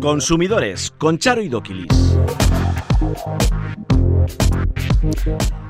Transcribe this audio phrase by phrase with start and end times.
[0.00, 2.16] Consumidores con Charo y Doquilis.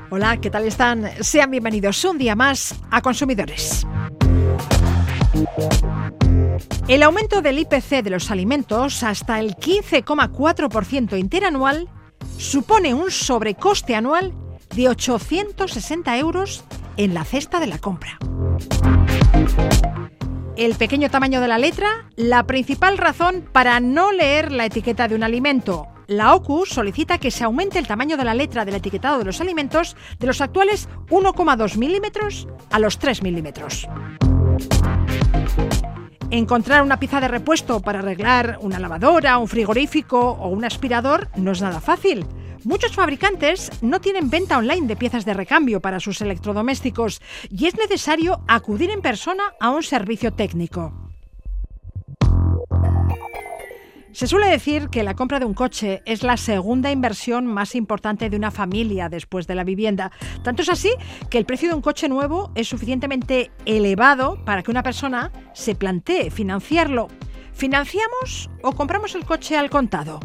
[0.09, 1.09] Hola, ¿qué tal están?
[1.21, 3.85] Sean bienvenidos un día más a Consumidores.
[6.87, 11.87] El aumento del IPC de los alimentos hasta el 15,4% interanual
[12.37, 14.33] supone un sobrecoste anual
[14.75, 16.63] de 860 euros
[16.97, 18.17] en la cesta de la compra.
[20.59, 21.87] El pequeño tamaño de la letra,
[22.17, 25.87] la principal razón para no leer la etiqueta de un alimento.
[26.05, 29.39] La OCU solicita que se aumente el tamaño de la letra del etiquetado de los
[29.39, 33.87] alimentos de los actuales 1,2 milímetros a los 3 milímetros.
[36.29, 41.53] Encontrar una pieza de repuesto para arreglar una lavadora, un frigorífico o un aspirador no
[41.53, 42.25] es nada fácil.
[42.69, 47.19] Muchos fabricantes no tienen venta online de piezas de recambio para sus electrodomésticos
[47.49, 50.93] y es necesario acudir en persona a un servicio técnico.
[54.11, 58.29] Se suele decir que la compra de un coche es la segunda inversión más importante
[58.29, 60.11] de una familia después de la vivienda.
[60.43, 60.91] Tanto es así
[61.31, 65.73] que el precio de un coche nuevo es suficientemente elevado para que una persona se
[65.73, 67.07] plantee financiarlo.
[67.51, 70.19] ¿Financiamos o compramos el coche al contado?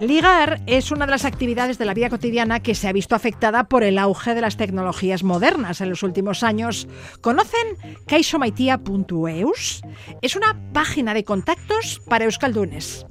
[0.00, 3.64] Ligar es una de las actividades de la vida cotidiana que se ha visto afectada
[3.64, 6.86] por el auge de las tecnologías modernas en los últimos años.
[7.20, 9.82] ¿Conocen caixomaitia.eus?
[10.22, 13.06] Es una página de contactos para euskaldunes.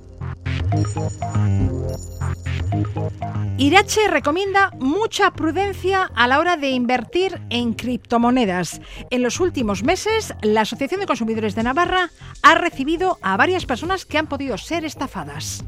[3.57, 8.81] Irache recomienda mucha prudencia a la hora de invertir en criptomonedas.
[9.09, 12.11] En los últimos meses, la Asociación de Consumidores de Navarra
[12.43, 15.65] ha recibido a varias personas que han podido ser estafadas.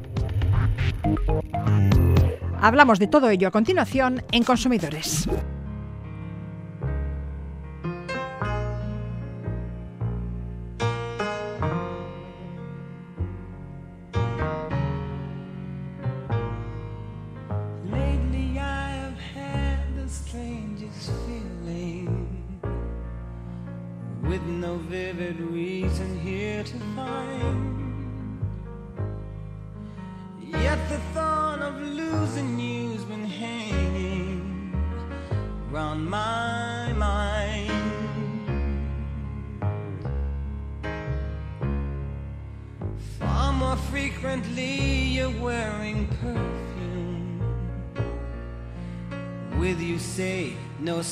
[2.61, 5.27] Hablamos de todo ello a continuación en Consumidores.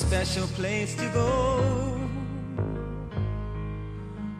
[0.08, 1.30] Special place to go.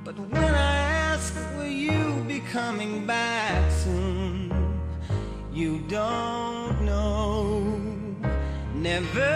[0.02, 0.76] But when I
[1.12, 4.50] ask, will you be coming back soon?
[5.52, 7.60] You don't know,
[8.74, 9.34] never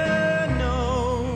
[0.61, 1.27] know.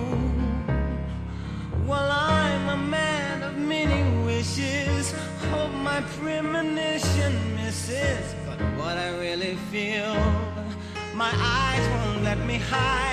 [1.86, 5.12] Well, I'm a man of many wishes.
[5.50, 8.34] Hope my premonition misses.
[8.46, 10.16] But what I really feel,
[11.14, 13.05] my eyes won't let me hide.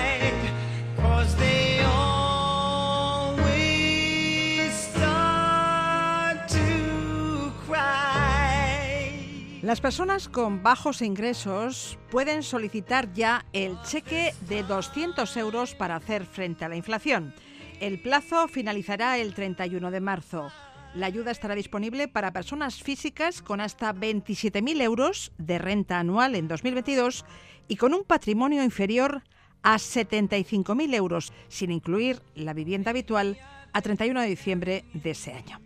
[9.64, 16.26] Las personas con bajos ingresos pueden solicitar ya el cheque de 200 euros para hacer
[16.26, 17.34] frente a la inflación.
[17.80, 20.52] El plazo finalizará el 31 de marzo.
[20.94, 26.46] La ayuda estará disponible para personas físicas con hasta 27.000 euros de renta anual en
[26.46, 27.24] 2022
[27.66, 29.22] y con un patrimonio inferior
[29.62, 33.38] a 75.000 euros, sin incluir la vivienda habitual,
[33.72, 35.58] a 31 de diciembre de ese año.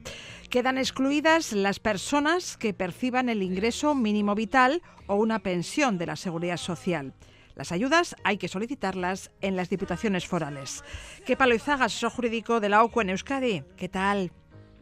[0.51, 6.17] Quedan excluidas las personas que perciban el ingreso mínimo vital o una pensión de la
[6.17, 7.13] seguridad social.
[7.55, 10.83] Las ayudas hay que solicitarlas en las diputaciones forales.
[11.27, 13.63] ¿Qué Loizaga, asesor jurídico de la OCU en Euskadi?
[13.77, 14.31] ¿Qué tal?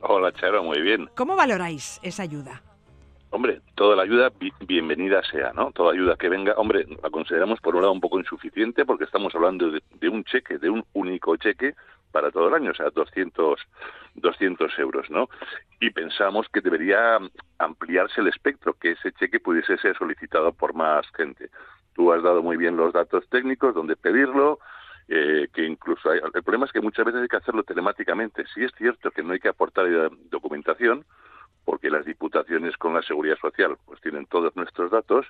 [0.03, 1.09] Hola, Charo, muy bien.
[1.17, 2.63] ¿Cómo valoráis esa ayuda?
[3.31, 5.73] Hombre, toda la ayuda bi- bienvenida sea, ¿no?
[5.73, 9.35] Toda ayuda que venga, hombre, la consideramos por un lado un poco insuficiente porque estamos
[9.35, 11.75] hablando de, de un cheque, de un único cheque
[12.17, 13.61] para todo el año, o sea, 200,
[14.15, 15.29] 200 euros, ¿no?
[15.81, 17.19] Y pensamos que debería
[17.59, 21.51] ampliarse el espectro, que ese cheque pudiese ser solicitado por más gente.
[21.95, 24.61] Tú has dado muy bien los datos técnicos, donde pedirlo,
[25.09, 28.47] eh, que incluso hay, el problema es que muchas veces hay que hacerlo telemáticamente.
[28.55, 31.05] Sí es cierto que no hay que aportar eh, documentación,
[31.67, 35.27] porque las diputaciones con la seguridad social pues tienen todos nuestros datos,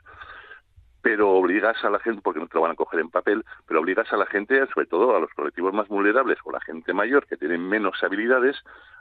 [1.06, 3.79] pero obligas a la gente, porque no te lo van a coger en papel, pero
[3.79, 7.29] obligas a la gente, sobre todo a los colectivos más vulnerables o la gente mayor
[7.29, 8.56] que tienen menos habilidades,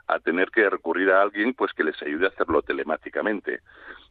[0.06, 3.58] a tener que recurrir a alguien pues que les ayude a hacerlo telemáticamente.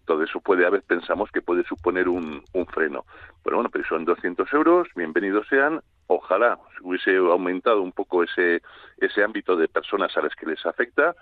[0.03, 3.05] Todo eso puede haber, pensamos que puede suponer un, un freno.
[3.45, 8.61] Pero bueno, pero son 200 euros, bienvenidos sean, ojalá hubiese aumentado un poco ese,
[8.97, 11.15] ese ámbito de personas a las que les afecta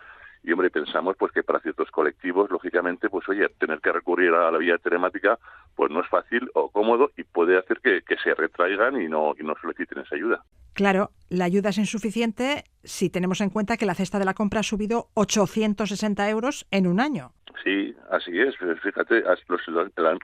[0.43, 4.51] y hombre pensamos pues que para ciertos colectivos lógicamente pues oye tener que recurrir a
[4.51, 5.39] la vía telemática
[5.75, 9.43] pues no es fácil o cómodo y puede hacer que, se retraigan y no y
[9.43, 10.43] no soliciten esa ayuda
[10.73, 14.61] Claro, la ayuda es insuficiente si tenemos en cuenta que la cesta de la compra
[14.61, 17.33] ha subido 860 euros en un año.
[17.61, 18.55] Sí, así es.
[18.57, 19.61] Fíjate, los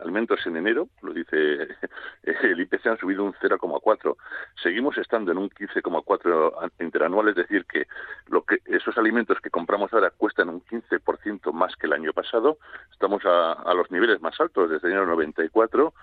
[0.02, 1.68] alimentos en enero, lo dice
[2.24, 4.16] el IPC, han subido un 0,4.
[4.62, 7.88] Seguimos estando en un 15,4 interanual, es decir, que,
[8.28, 12.58] lo que esos alimentos que compramos ahora cuestan un 15% más que el año pasado.
[12.92, 15.94] Estamos a, a los niveles más altos desde enero 94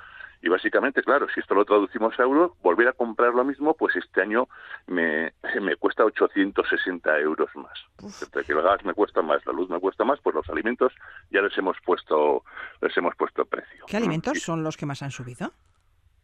[0.42, 3.96] y básicamente, claro, si esto lo traducimos a euros, volver a comprar lo mismo, pues
[3.96, 4.48] este año
[4.86, 7.78] me, me cuesta 860 euros más.
[8.46, 10.92] que el gas me cuesta más, la luz me cuesta más, pues los alimentos
[11.30, 12.44] ya les hemos puesto,
[12.80, 13.84] les hemos puesto precio.
[13.86, 15.52] ¿Qué alimentos son los que más han subido?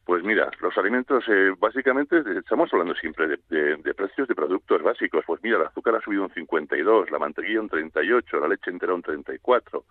[0.04, 5.24] Pues mira, los alimentos, eh, básicamente, estamos hablando siempre de, de, precios de productos básicos.
[5.24, 8.94] Pues mira, el azúcar ha subido un 52, la mantequilla un 38, la leche entera
[8.94, 9.84] un 34,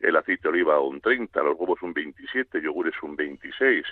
[0.00, 3.84] el aceite de oliva un 30, los huevos un 27, yogures un 26.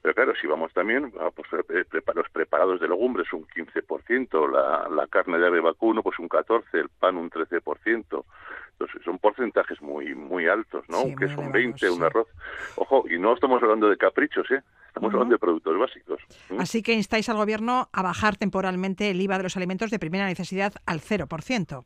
[0.00, 5.06] Pero claro, si vamos también, a, pues, los preparados de legumbres un 15%, la, la
[5.08, 8.24] carne de ave vacuno pues un 14%, el pan un 13%.
[8.72, 11.02] Entonces son porcentajes muy muy altos, ¿no?
[11.16, 12.28] que es un 20, un arroz.
[12.76, 14.62] Ojo, y no estamos hablando de caprichos, ¿eh?
[14.86, 16.20] Estamos hablando de productos básicos.
[16.58, 20.26] Así que instáis al gobierno a bajar temporalmente el IVA de los alimentos de primera
[20.26, 21.84] necesidad al 0%.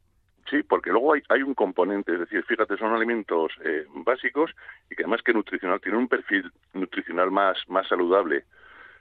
[0.52, 4.50] Sí, porque luego hay, un componente, es decir, fíjate, son alimentos eh, básicos
[4.90, 8.44] y que además que nutricional tienen un perfil nutricional más, más saludable.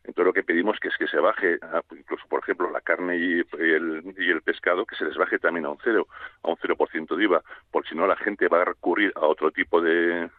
[0.05, 1.59] Entonces lo que pedimos que es que se baje,
[1.91, 5.65] incluso por ejemplo la carne y el, y el pescado, que se les baje también
[5.65, 6.07] a un cero,
[6.41, 9.11] a un cero por ciento de IVA, porque si no la gente va a recurrir
[9.17, 10.29] a otro tipo de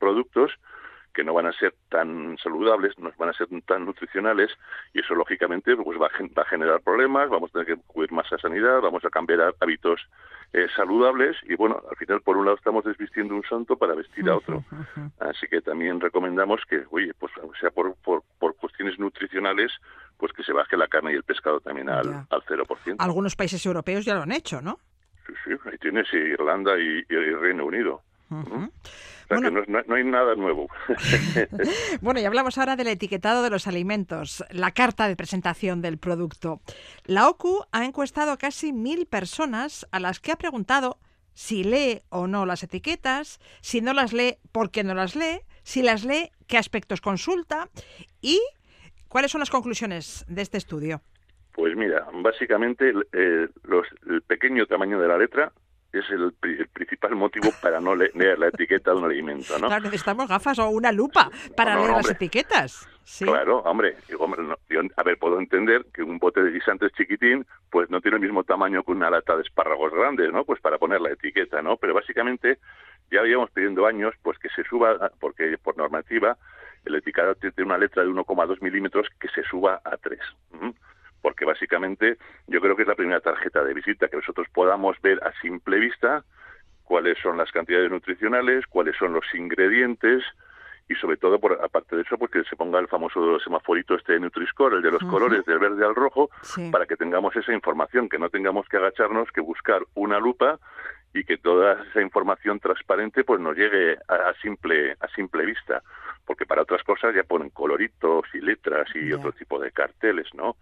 [0.00, 0.50] productos
[1.12, 4.50] que no van a ser tan saludables, no van a ser tan nutricionales
[4.92, 8.38] y eso lógicamente pues va a, generar problemas, vamos a tener que cubrir más a
[8.38, 10.00] sanidad, vamos a cambiar hábitos
[10.52, 14.28] eh, saludables y bueno, al final por un lado estamos desvistiendo un santo para vestir
[14.28, 14.64] a otro.
[15.18, 19.72] Así que también recomendamos que, oye, pues sea por, por, por cuestiones nutricionales,
[20.16, 22.96] pues que se baje la carne y el pescado también al, al 0%.
[22.98, 24.78] Algunos países europeos ya lo han hecho, ¿no?
[25.26, 28.02] Sí, sí, ahí tienes Irlanda y, y Reino Unido.
[29.28, 30.68] Bueno, no, hay nada nuevo.
[32.00, 36.60] bueno, y hablamos ahora del etiquetado de los alimentos, la carta de presentación del producto.
[37.04, 40.98] La OCU ha encuestado a casi mil personas a las que ha preguntado
[41.34, 45.40] si lee o no las etiquetas, si no las lee, por qué no las lee,
[45.62, 47.68] si las lee, qué aspectos consulta
[48.20, 48.40] y
[49.08, 51.02] cuáles son las conclusiones de este estudio.
[51.52, 55.52] Pues mira, básicamente eh, los, el pequeño tamaño de la letra
[55.92, 56.32] es el,
[56.72, 59.66] principal motivo para no leer la etiqueta de un alimento, ¿no?
[59.66, 62.88] Claro, necesitamos gafas o una lupa para leer las etiquetas.
[63.18, 63.96] Claro, hombre,
[64.96, 68.44] a ver, puedo entender que un bote de guisantes chiquitín, pues no tiene el mismo
[68.44, 70.44] tamaño que una lata de espárragos grandes, ¿no?
[70.44, 71.76] Pues para poner la etiqueta, ¿no?
[71.76, 72.58] Pero básicamente
[73.10, 76.36] ya habíamos pidiendo años, pues que se suba, porque por normativa
[76.84, 80.18] el etiquetado tiene una letra de 1,2 milímetros que se suba a 3
[81.22, 85.20] porque básicamente yo creo que es la primera tarjeta de visita, que nosotros podamos ver
[85.22, 86.24] a simple vista
[86.84, 90.24] cuáles son las cantidades nutricionales, cuáles son los ingredientes
[90.90, 94.14] y sobre todo, por, aparte de eso, pues que se ponga el famoso semaforito este
[94.14, 96.30] de Nutri-Score, el de los colores del verde al rojo,
[96.72, 100.58] para que tengamos esa información, que no tengamos que agacharnos, que buscar una lupa
[101.14, 105.80] y que toda esa información transparente pues nos llegue a, simple a simple vista.
[106.26, 110.56] Porque para otras cosas ya ponen coloritos y letras y otro tipo de carteles no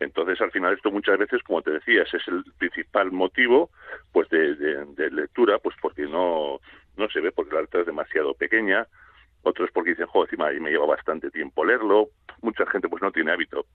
[0.00, 3.70] entonces, al final, esto muchas veces, como te decía, ese es el principal motivo
[4.12, 6.60] pues de, de, lectura, pues porque no,
[6.96, 8.86] no se ve, porque la letra es demasiado pequeña,
[9.42, 12.10] otros porque dicen, joder, encima ahí me lleva bastante tiempo leerlo,
[12.42, 13.66] mucha gente pues no tiene hábito,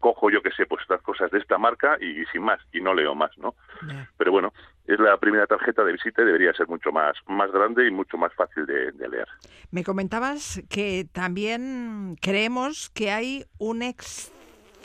[0.00, 2.92] cojo yo que sé, pues estas cosas de esta marca y, sin más, y no
[2.92, 3.54] leo más, ¿no?
[4.18, 4.52] Pero bueno,
[4.86, 8.18] es la primera tarjeta de visita y debería ser mucho más, más grande y mucho
[8.18, 9.28] más fácil de, de leer.
[9.70, 14.30] Me comentabas que también creemos que hay un ex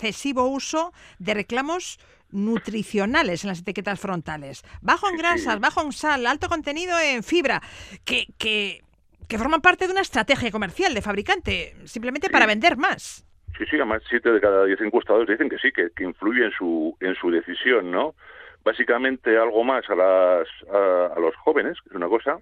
[0.07, 1.99] excesivo uso de reclamos
[2.31, 4.63] nutricionales en las etiquetas frontales.
[4.81, 7.61] Bajo en grasas, bajo en sal, alto contenido en fibra,
[8.05, 8.81] que, que,
[9.27, 13.25] que forman parte de una estrategia comercial de fabricante, simplemente para vender más.
[13.57, 16.51] Sí, sí, además siete de cada diez encuestados dicen que sí, que, que influye en
[16.51, 18.15] su, en su decisión, ¿no?
[18.63, 22.37] Básicamente algo más a, las, a, los jóvenes, que es una cosa,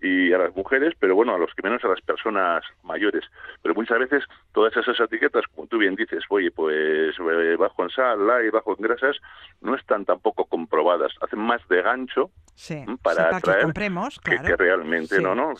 [0.00, 3.24] y a las mujeres, pero bueno, a los que menos a las personas mayores.
[3.62, 7.90] Pero muchas veces todas esas etiquetas, como tú bien dices, oye, pues eh, bajo en
[7.90, 9.16] sal, light, bajo en grasas,
[9.60, 11.12] no están tampoco comprobadas.
[11.20, 12.86] Hacen más de gancho Sí, ¿m?
[12.94, 14.44] sí, para que atraer compremos, que, claro.
[14.46, 15.34] que realmente, Sí, ¿no?
[15.34, 15.54] no.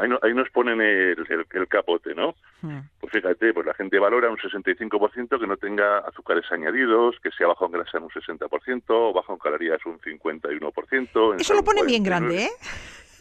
[0.00, 2.34] Ahí, no- ahí nos ponen el, el- el capote, ¿no?
[2.62, 2.78] Mm.
[3.00, 7.46] Pues fíjate, pues la gente valora un 65% que no tenga azúcares añadidos, que sea
[7.48, 11.34] bajo en grasa en un 60%, bajo en calorías un 51%.
[11.34, 12.04] en Eso lo ponen bien 49.
[12.04, 12.50] grande, ¿eh?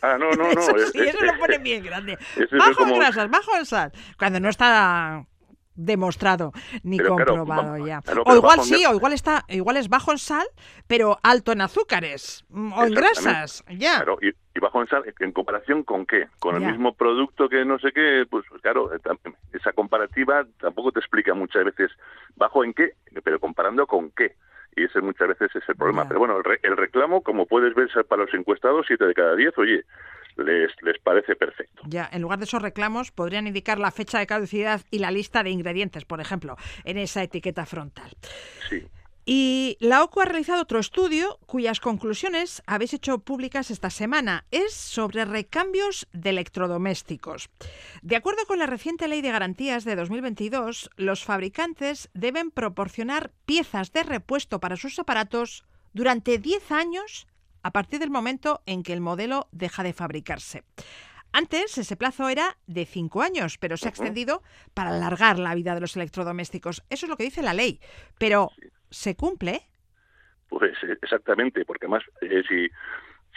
[0.01, 0.50] Ah, no, no, no.
[0.60, 2.17] eso es- sí, es- eso lo ponen bien grande.
[2.51, 3.91] Bajo en grasas, bajo en sal.
[4.17, 5.25] Cuando no está
[5.74, 6.51] demostrado
[6.84, 8.01] ni Pero comprobado ya.
[8.01, 10.46] claro, o igual en sí, o igual está, igual es bajo en sal,
[10.86, 13.96] pero alto en azúcares mm, o en grasas, ya.
[13.96, 16.27] Claro, y, y bajo en sal, ¿en comparación con qué?
[16.39, 16.67] Con Ya.
[16.67, 19.00] el mismo producto que no sé qué, pues claro, eh,
[19.53, 21.89] esa comparativa tampoco te explica muchas veces
[22.36, 22.91] bajo en qué,
[23.24, 24.36] pero comparando con qué.
[24.75, 26.07] Y ese muchas veces es el problema.
[26.07, 29.35] Pero bueno, el, re- el reclamo, como puedes ver, para los encuestados, siete de cada
[29.35, 29.83] diez, oye,
[30.37, 31.83] les, les parece perfecto.
[31.87, 35.43] Ya, en lugar de esos reclamos, podrían indicar la fecha de caducidad y la lista
[35.43, 38.11] de ingredientes, por ejemplo, en esa etiqueta frontal.
[38.69, 38.87] Sí.
[39.25, 44.45] Y la OCU ha realizado otro estudio cuyas conclusiones habéis hecho públicas esta semana.
[44.49, 47.49] Es sobre recambios de electrodomésticos.
[48.01, 53.91] De acuerdo con la reciente Ley de Garantías de 2022, los fabricantes deben proporcionar piezas
[53.91, 57.27] de repuesto para sus aparatos durante 10 años
[57.63, 60.63] a partir del momento en que el modelo deja de fabricarse.
[61.33, 65.73] Antes ese plazo era de cinco años, pero se ha extendido para alargar la vida
[65.73, 66.83] de los electrodomésticos.
[66.89, 67.79] Eso es lo que dice la ley.
[68.17, 68.51] Pero
[68.91, 69.62] ¿se cumple?
[70.50, 72.69] Pues eh, exactamente, porque más eh, si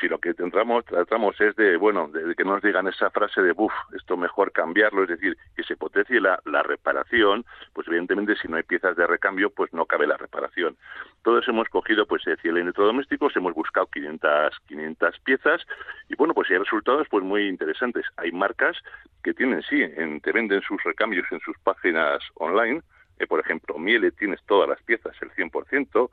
[0.01, 3.41] si lo que tratamos, tratamos es de, bueno, de, que no nos digan esa frase
[3.43, 8.35] de, buf, esto mejor cambiarlo, es decir, que se potencie la, la reparación, pues evidentemente
[8.35, 10.77] si no hay piezas de recambio, pues no cabe la reparación.
[11.23, 15.63] Todos hemos cogido, pues, es decir, electrodomésticos, hemos buscado 500, 500 piezas
[16.09, 18.05] y, bueno, pues hay resultados pues muy interesantes.
[18.17, 18.77] Hay marcas
[19.23, 22.83] que tienen, sí, en- te venden sus recambios en sus páginas online,
[23.19, 26.11] eh, por ejemplo, Miele tienes todas las piezas, el 100%,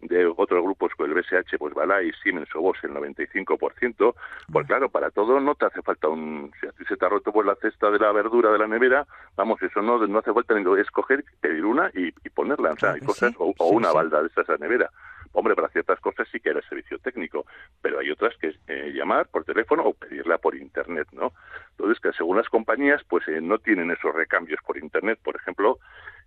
[0.00, 4.14] de otros grupos con el BSH, pues Balay, Siemens o Bosch el 95%,
[4.52, 6.52] pues claro, para todo no te hace falta un...
[6.60, 8.66] Si a ti se te ha roto pues la cesta de la verdura de la
[8.66, 12.76] nevera, vamos, eso no, no hace falta ni escoger, pedir una y, y ponerla, o
[12.76, 13.94] sea, Claro hay cosas, sí, o, o sí, una sí.
[13.94, 14.90] balda de estas a la nevera.
[15.32, 17.44] Hombre, para ciertas cosas sí que era servicio técnico,
[17.82, 21.32] pero hay otras que es eh, llamar por teléfono o pedirla por internet, ¿no?
[21.70, 25.18] Entonces, que según las compañías, pues eh, no tienen esos recambios por internet.
[25.24, 25.80] Por ejemplo,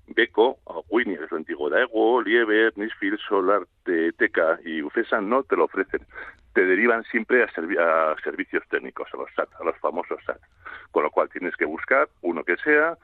[0.07, 0.59] Beko,
[0.89, 5.55] Winnie, que es lo antiguo Daewoo, Lieber, Nisfield, Solar, Te- Teca y Ufesa no te
[5.55, 6.01] lo ofrecen.
[6.53, 10.39] Te derivan siempre a, servi- a servicios técnicos, a los SAT, a los famosos SAT.
[10.91, 12.97] Con lo cual tienes que buscar uno que sea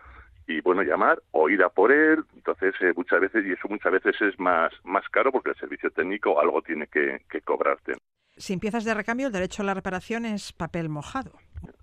[0.48, 2.24] y, bueno, llamar o ir a por él.
[2.36, 5.92] Entonces, eh, muchas veces, y eso muchas veces es más, más caro porque el servicio
[5.92, 7.94] técnico algo tiene que, que cobrarte.
[8.36, 11.34] Sin piezas de recambio, el derecho a la reparación es papel mojado.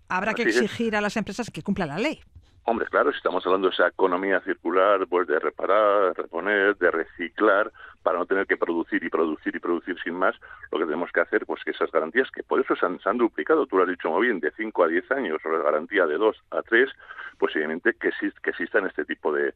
[0.09, 0.57] Habrá que es.
[0.57, 2.21] exigir a las empresas que cumplan la ley.
[2.64, 6.90] Hombre, claro, si estamos hablando de esa economía circular, pues de reparar, de reponer, de
[6.90, 10.35] reciclar, para no tener que producir y producir y producir sin más,
[10.71, 13.09] lo que tenemos que hacer, pues que esas garantías, que por eso se han, se
[13.09, 15.62] han duplicado, tú lo has dicho muy bien, de 5 a 10 años, o la
[15.62, 16.90] garantía de 2 a 3,
[17.38, 18.11] pues evidentemente que,
[18.43, 19.55] que existan este tipo de,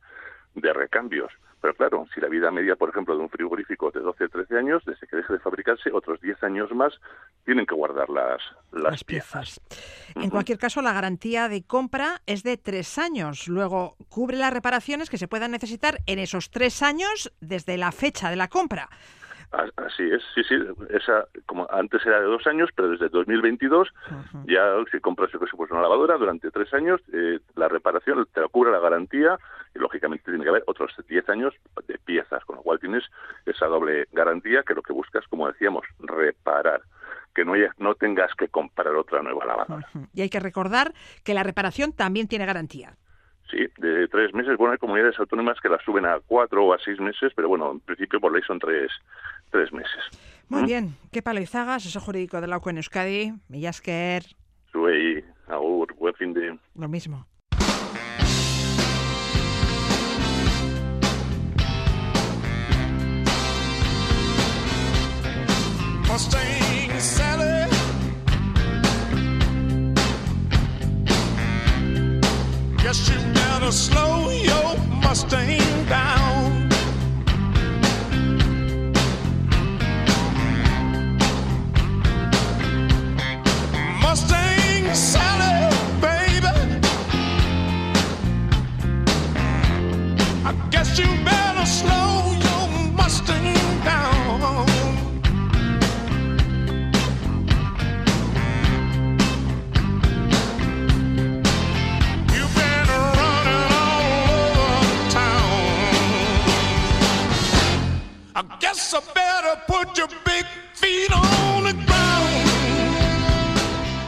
[0.54, 1.32] de recambios.
[1.60, 4.28] Pero claro, si la vida media, por ejemplo, de un frigorífico es de 12 o
[4.28, 6.92] 13 años, desde que deje de fabricarse, otros 10 años más
[7.46, 9.60] tienen que guardar las, las, las piezas.
[9.60, 10.14] piezas.
[10.14, 13.48] En cualquier caso, la garantía de compra es de tres años.
[13.48, 18.28] Luego, cubre las reparaciones que se puedan necesitar en esos tres años desde la fecha
[18.28, 18.90] de la compra.
[19.76, 20.56] Así es, sí, sí.
[20.90, 24.44] Esa, como antes era de dos años, pero desde 2022 Ujú.
[24.46, 28.40] ya si compras yo que pues una lavadora durante tres años, eh, la reparación te
[28.40, 29.38] la cubre la garantía
[29.74, 31.54] y lógicamente tiene que haber otros 10 años
[31.86, 33.04] de piezas, con lo cual tienes
[33.46, 36.82] esa doble garantía que lo que buscas, como decíamos, reparar,
[37.34, 39.86] que no, haya- no tengas que comprar otra nueva lavadora.
[40.12, 40.94] Y hay que recordar
[41.24, 42.94] que la reparación también tiene garantía.
[43.54, 44.56] Sí, de tres meses.
[44.58, 47.70] Bueno, hay comunidades autónomas que la suben a cuatro o a seis meses, pero bueno,
[47.70, 48.90] en principio por ley son tres,
[49.50, 50.02] tres meses.
[50.48, 50.66] Muy ¿Mm?
[50.66, 50.96] bien.
[51.12, 53.32] ¿Qué palo Izaga, asesor jurídico de la UCO en Euskadi?
[53.48, 54.24] Millasker,
[54.72, 56.58] Sube y agur, buen fin de...
[56.74, 57.28] lo mismo.
[66.08, 66.54] Mustang
[72.94, 75.58] Guess you better slow your Mustang
[75.88, 76.68] down.
[84.00, 86.54] Mustang Sally, baby.
[90.44, 94.13] I guess you better slow your Mustang down.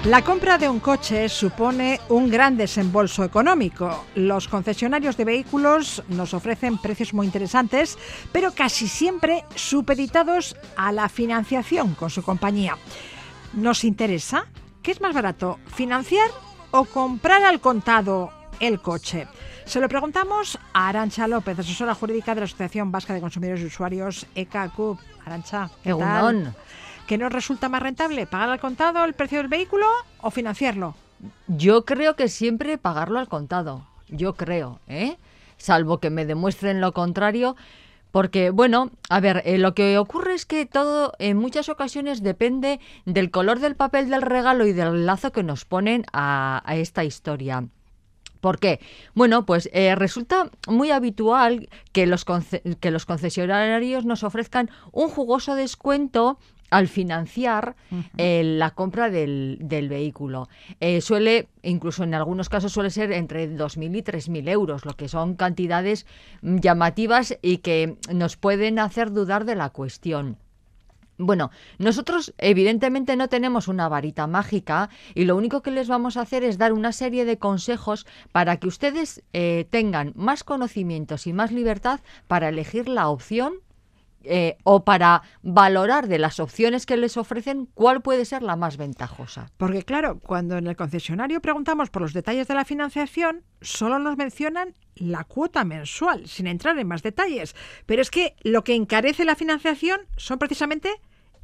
[0.07, 4.05] La compra de un coche supone un gran desembolso económico.
[4.15, 7.99] Los concesionarios de vehículos nos ofrecen precios muy interesantes,
[8.31, 12.79] pero casi siempre supeditados a la financiación con su compañía.
[13.55, 14.47] ¿Nos interesa?
[14.81, 16.31] ¿Qué es más barato, financiar
[16.71, 19.27] o comprar al contado el coche?
[19.65, 23.67] Se lo preguntamos a Arancha López, asesora jurídica de la Asociación Vasca de Consumidores y
[23.67, 25.01] Usuarios ECACUP.
[25.25, 26.55] Arancha, ¿qué tal?
[27.07, 28.27] ¿Qué nos resulta más rentable?
[28.27, 29.87] ¿Pagar al contado el precio del vehículo
[30.21, 30.97] o financiarlo?
[31.47, 33.87] Yo creo que siempre pagarlo al contado.
[34.09, 35.17] Yo creo, ¿eh?
[35.57, 37.55] Salvo que me demuestren lo contrario.
[38.11, 42.81] Porque, bueno, a ver, eh, lo que ocurre es que todo en muchas ocasiones depende
[43.05, 47.69] del color del papel del regalo y del lazo que nos ponen a, esta historia.
[48.41, 48.81] ¿Por qué?
[49.15, 52.25] Bueno, pues eh, resulta muy habitual que los,
[52.81, 56.39] que los concesionarios nos ofrezcan un jugoso descuento
[56.71, 57.77] al financiar
[58.17, 60.49] eh, la compra del, del vehículo.
[60.81, 65.09] Eh, suele, incluso en algunos casos suele ser entre 2.000 y 3.000 euros, lo que
[65.09, 66.07] son cantidades
[66.43, 70.39] mm, llamativas y que nos pueden hacer dudar de la cuestión.
[71.19, 76.21] Bueno, nosotros evidentemente no tenemos una varita mágica y lo único que les vamos a
[76.21, 81.33] hacer es dar una serie de consejos para que ustedes eh, tengan más conocimientos y
[81.33, 83.55] más libertad para elegir la opción
[84.29, 88.77] eh, o para valorar de las opciones que les ofrecen cuál puede ser la más
[88.77, 89.51] ventajosa.
[89.57, 94.17] Porque claro, cuando en el concesionario preguntamos por los detalles de la financiación, solo nos
[94.17, 97.55] mencionan la cuota mensual, sin entrar en más detalles.
[97.87, 100.91] Pero es que lo que encarece la financiación son precisamente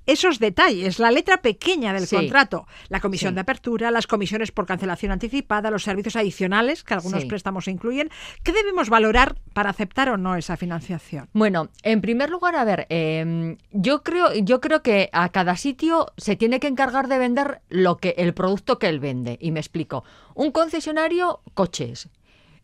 [0.07, 2.17] esos detalles, la letra pequeña del Sí.
[2.17, 3.35] contrato, la comisión Sí.
[3.37, 7.29] de apertura, las comisiones por cancelación anticipada, los servicios adicionales que algunos Sí.
[7.29, 8.11] préstamos incluyen.
[8.43, 11.29] ¿Qué debemos valorar para aceptar o no esa financiación?
[11.33, 16.07] Bueno, en primer lugar, a ver, em, yo creo, yo creo que a cada sitio
[16.17, 19.39] se tiene que encargar de vender lo que el producto que él vende.
[19.41, 20.05] Y me explico.
[20.35, 22.09] Un concesionario, coches,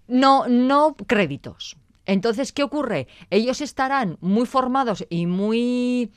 [0.07, 1.76] no, no créditos.
[2.09, 3.07] Entonces, ¿qué ocurre?
[3.29, 6.11] Ellos estarán muy formados y muy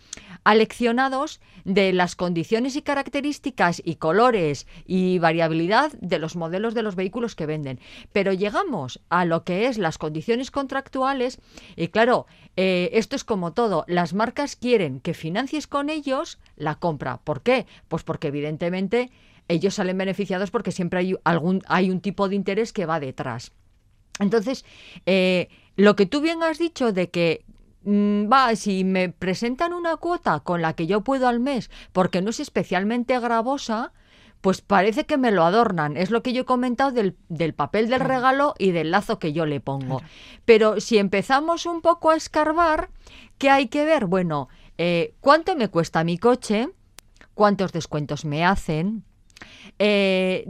[0.46, 6.96] aleccionados de las condiciones y características y colores y variabilidad de los modelos de los
[6.96, 7.82] vehículos que venden.
[8.14, 11.42] Pero llegamos a lo que es las condiciones contractuales
[11.76, 12.26] y claro,
[12.56, 13.84] eh, esto es como todo.
[13.90, 17.18] Las marcas quieren que financies con ellos la compra.
[17.18, 17.66] ¿Por qué?
[17.90, 19.12] Pues porque evidentemente
[19.50, 23.52] ellos salen beneficiados porque siempre hay, algún, hay un tipo de interés que va detrás.
[24.22, 24.66] Entonces,
[25.06, 27.46] eh, lo que tú bien has dicho de que
[27.84, 32.22] mm, va, si me presentan una cuota con la que yo puedo al mes, porque
[32.22, 33.94] no es especialmente gravosa,
[34.42, 35.96] pues parece que me lo adornan.
[35.98, 39.34] Es lo que yo he comentado del, del papel del regalo y del lazo que
[39.34, 40.02] yo le pongo.
[40.46, 42.90] Pero si empezamos un poco a escarbar,
[43.38, 44.08] ¿qué hay que ver?
[44.08, 46.70] Bueno, eh, ¿cuánto me cuesta mi coche?
[47.36, 49.04] ¿Cuántos descuentos me hacen?
[49.80, 50.46] Eh,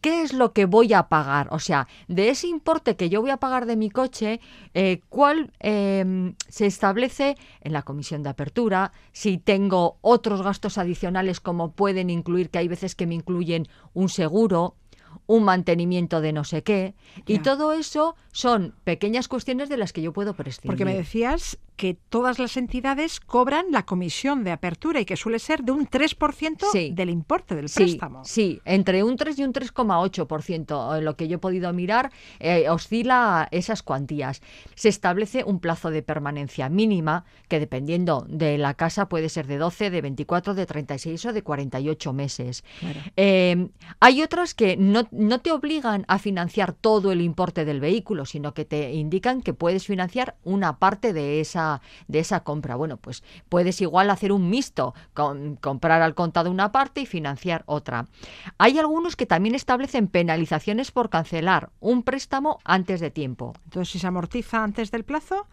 [0.00, 1.48] ¿qué es lo que voy a pagar?
[1.50, 4.40] O sea, de ese importe que yo voy a pagar de mi coche,
[4.74, 8.92] eh, ¿cuál eh, se establece en la comisión de apertura?
[9.12, 14.08] Si tengo otros gastos adicionales como pueden incluir, que hay veces que me incluyen un
[14.08, 14.76] seguro,
[15.32, 16.94] un mantenimiento de no sé qué,
[17.26, 20.66] y todo eso son pequeñas cuestiones de las que yo puedo prescindir.
[20.70, 25.38] Porque me decías que todas las entidades cobran la comisión de apertura y que suele
[25.38, 26.90] ser de un 3% Sí.
[26.94, 28.24] del importe del Sí, préstamo.
[28.24, 32.68] sí, entre un 3 y un 3,8%, en lo que yo he podido mirar, eh,
[32.68, 34.42] oscila esas cuantías.
[34.74, 39.58] Se establece un plazo de permanencia mínima, que dependiendo de la casa puede ser de
[39.58, 42.64] 12, de 24, de 36 o de 48 meses.
[42.80, 43.00] Claro.
[43.16, 43.68] Eh,
[44.00, 48.54] hay otras que no, no te obligan a financiar todo el importe del vehículo, sino
[48.54, 52.76] que te indican que puedes financiar una parte de esa, de esa compra.
[52.76, 57.62] Bueno, pues puedes igual hacer un mixto, con- comprar al contado una parte y financiar
[57.66, 58.06] otra.
[58.58, 63.54] Hay algunos que también establecen penalizaciones por cancelar un préstamo antes de tiempo.
[63.64, 65.46] Entonces, si se amortiza antes del plazo,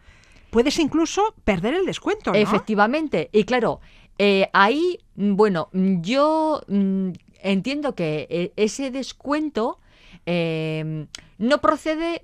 [0.50, 2.36] puedes incluso perder el descuento, ¿no?
[2.38, 3.30] Efectivamente.
[3.32, 3.80] Y claro,
[4.18, 7.10] eh, ahí, bueno, yo mm,
[7.42, 9.78] entiendo que eh, ese descuento
[10.26, 11.06] eh,
[11.38, 12.22] no procede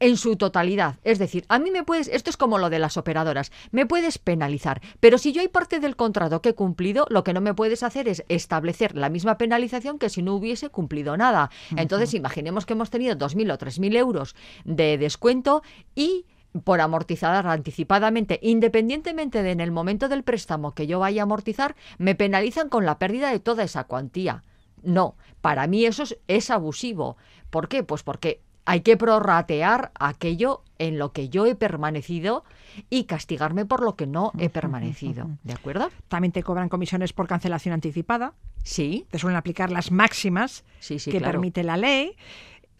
[0.00, 0.96] en su totalidad.
[1.04, 4.18] Es decir, a mí me puedes, esto es como lo de las operadoras, me puedes
[4.18, 7.54] penalizar, pero si yo hay parte del contrato que he cumplido, lo que no me
[7.54, 11.50] puedes hacer es establecer la misma penalización que si no hubiese cumplido nada.
[11.76, 15.62] Entonces, imaginemos que hemos tenido 2.000 o 3.000 euros de descuento
[15.94, 16.26] y
[16.62, 21.74] por amortizar anticipadamente, independientemente de en el momento del préstamo que yo vaya a amortizar,
[21.98, 24.44] me penalizan con la pérdida de toda esa cuantía.
[24.82, 27.16] No, para mí eso es, es abusivo.
[27.50, 27.82] ¿Por qué?
[27.82, 32.44] Pues porque hay que prorratear aquello en lo que yo he permanecido
[32.90, 35.28] y castigarme por lo que no he permanecido.
[35.42, 35.90] ¿De acuerdo?
[36.08, 38.34] También te cobran comisiones por cancelación anticipada.
[38.62, 41.32] Sí, Te suelen aplicar las máximas sí, sí, que claro.
[41.32, 42.16] permite la ley.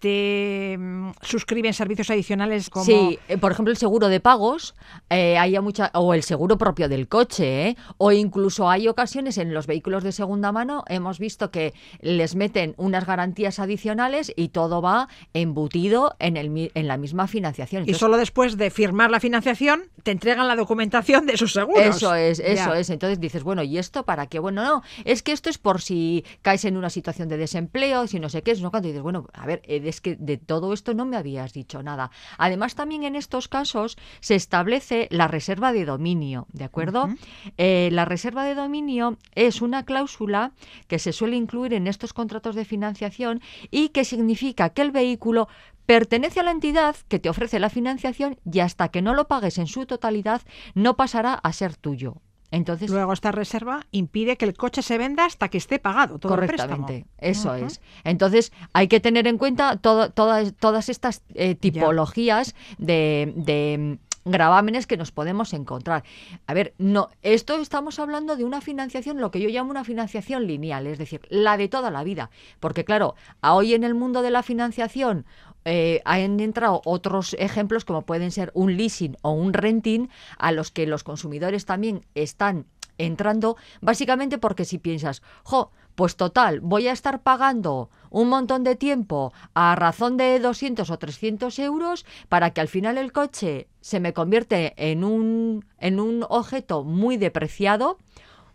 [0.05, 4.75] Te mm, suscriben servicios adicionales como Sí, eh, por ejemplo, el seguro de pagos,
[5.09, 7.77] eh, haya mucha, o el seguro propio del coche, ¿eh?
[7.97, 12.75] o incluso hay ocasiones en los vehículos de segunda mano, hemos visto que les meten
[12.77, 17.85] unas garantías adicionales y todo va embutido en, el, en la misma financiación.
[17.87, 21.83] y solo después de firmar la financiación te entregan la documentación de esos seguros.
[21.97, 22.79] Eso es, eso Ya.
[22.79, 22.91] es.
[22.91, 24.39] Entonces dices, bueno, ¿y esto para qué?
[24.39, 28.21] Bueno, no, es que esto es por si caes en una situación de desempleo, si
[28.21, 29.63] no sé qué, es no cuando dices, bueno, a ver,
[29.95, 32.11] es que de todo esto no me habías dicho nada.
[32.39, 37.09] Además, también en estos casos se establece la reserva de dominio, ¿de acuerdo?
[37.57, 40.53] Eh, la reserva de dominio es una cláusula
[40.89, 45.49] que se suele incluir en estos contratos de financiación y que significa que el vehículo
[45.87, 49.59] pertenece a la entidad que te ofrece la financiación y hasta que no lo pagues
[49.59, 50.43] en su totalidad
[50.75, 52.17] no pasará a ser tuyo.
[52.55, 56.35] Entonces, Luego esta reserva impide que el coche se venda hasta que esté pagado todo
[56.35, 56.87] el préstamo.
[56.87, 57.81] correctamente, eso es.
[58.05, 64.87] Entonces, hay que tener en cuenta todo- todas, todas estas eh, tipologías de, de, gravámenes
[64.87, 66.05] que nos podemos encontrar.
[66.47, 70.47] A ver, no, esto estamos hablando de una financiación, lo que yo llamo una financiación
[70.47, 72.31] lineal, es decir, la de toda la vida.
[72.61, 75.27] Porque claro, hoy en el mundo de la financiación
[75.65, 80.09] eh, han entrado otros ejemplos como pueden ser un leasing o un renting
[80.39, 82.67] a los que los consumidores también están
[82.99, 88.77] entrando básicamente porque si piensas, jo, pues total, voy a estar pagando un montón de
[88.77, 93.99] tiempo a razón de 200 o 300 euros para que al final el coche se
[93.99, 97.99] me convierte en un, en un objeto muy depreciado,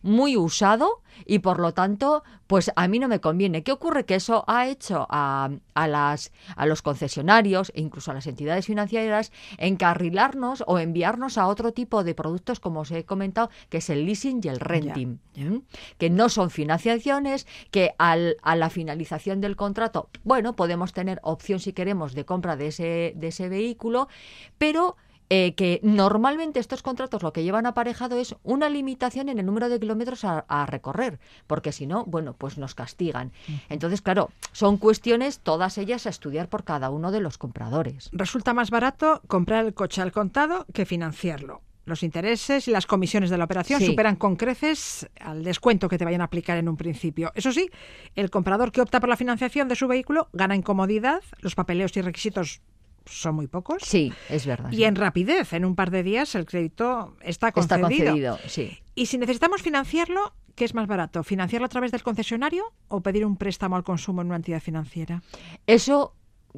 [0.01, 3.63] muy usado y por lo tanto, pues a mí no me conviene.
[3.63, 4.05] ¿Qué ocurre?
[4.05, 8.65] Que eso ha hecho a, a las, a los concesionarios e incluso a las entidades
[8.65, 13.89] financieras encarrilarnos o enviarnos a otro tipo de productos, como os he comentado, que es
[13.89, 15.61] el leasing y el renting, ¿eh?
[15.97, 21.59] que no son financiaciones, que al, a la finalización del contrato, bueno, podemos tener opción
[21.59, 24.07] si queremos de compra de ese, de ese vehículo,
[24.57, 24.95] pero
[25.29, 29.69] eh, que normalmente estos contratos lo que llevan aparejado es una limitación en el número
[29.69, 33.31] de kilómetros a, a recorrer, porque si no, bueno, pues nos castigan.
[33.69, 38.09] Entonces, claro, son cuestiones todas ellas a estudiar por cada uno de los compradores.
[38.11, 41.61] Resulta más barato comprar el coche al contado que financiarlo.
[41.85, 43.87] Los intereses y las comisiones de la operación Sí.
[43.87, 47.31] superan con creces al descuento que te vayan a aplicar en un principio.
[47.33, 47.69] Eso sí,
[48.15, 51.95] el comprador que opta por la financiación de su vehículo gana en comodidad, los papeleos
[51.97, 52.61] y requisitos
[53.09, 53.81] son muy pocos.
[53.83, 54.71] Sí, es verdad.
[54.71, 54.83] Y sí.
[54.83, 58.05] en rapidez, en un par de días el crédito está Está concedido.
[58.11, 58.77] concedido, sí.
[58.95, 61.23] Y si necesitamos financiarlo, ¿qué es más barato?
[61.23, 65.21] ¿Financiarlo a través del concesionario o pedir un préstamo al consumo en una entidad financiera?
[65.67, 66.15] Eso,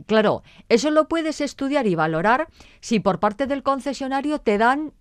[0.07, 2.47] claro, eso lo puedes estudiar y valorar
[2.79, 4.93] si por parte del concesionario te dan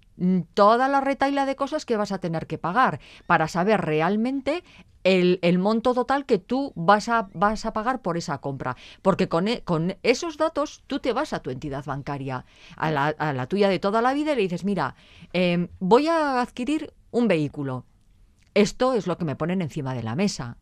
[0.55, 4.63] toda la retaila de cosas que vas a tener que pagar para saber realmente
[5.05, 8.77] el, monto total que tú vas a, vas a pagar por esa compra.
[9.03, 12.45] Porque con, e- con esos datos tú te vas a tu entidad bancaria,
[12.77, 14.95] a la, a la tuya de toda la vida y le dices, mira,
[15.33, 17.85] em, voy a adquirir un vehículo.
[18.55, 20.57] Esto es lo que me ponen encima de la mesa.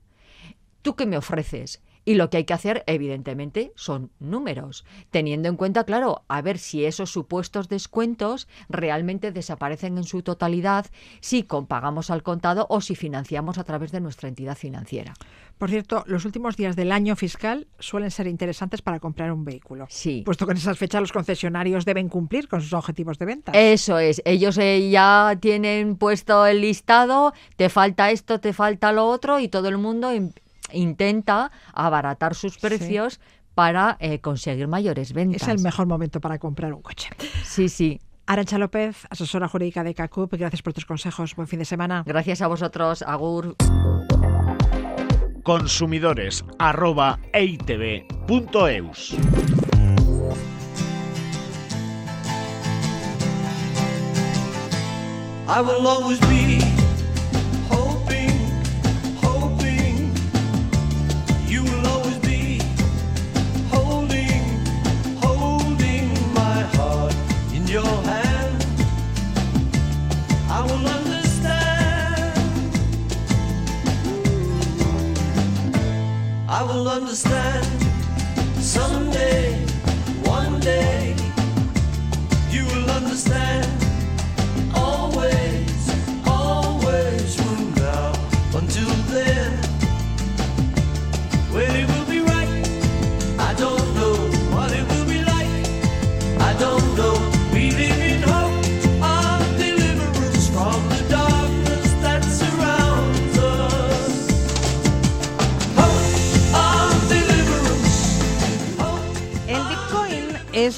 [0.82, 1.82] ¿Tú qué me ofreces?
[2.08, 6.56] Y lo que hay que hacer, evidentemente, son números, teniendo en cuenta, claro, a ver
[6.56, 10.86] si esos supuestos descuentos realmente desaparecen en su totalidad
[11.20, 15.12] si pagamos al contado o si financiamos a través de nuestra entidad financiera.
[15.58, 19.84] Por cierto, los últimos días del año fiscal suelen ser interesantes para comprar un vehículo.
[19.90, 20.22] Sí.
[20.24, 23.52] Puesto que en esas fechas los concesionarios deben cumplir con sus objetivos de venta.
[23.52, 29.06] Eso es, ellos eh, ya tienen puesto el listado, te falta esto, te falta lo
[29.08, 30.32] otro y todo el mundo in-
[30.72, 33.20] intenta abaratar sus precios
[33.54, 35.42] para eh, conseguir mayores ventas.
[35.42, 37.10] es el mejor momento para comprar un coche.
[37.44, 38.00] Sí, sí.
[38.26, 41.34] Arancha López, asesora jurídica de CACUP, gracias por tus consejos.
[41.34, 42.02] Buen fin de semana.
[42.06, 43.56] Gracias a vosotros, Agur.
[45.42, 49.16] Consumidores arroba eitv.eus.
[55.50, 56.60] I will always be
[57.70, 57.97] hoping,
[76.58, 77.64] I will understand
[78.60, 79.54] someday,
[80.24, 81.14] one day.
[82.50, 83.87] You will understand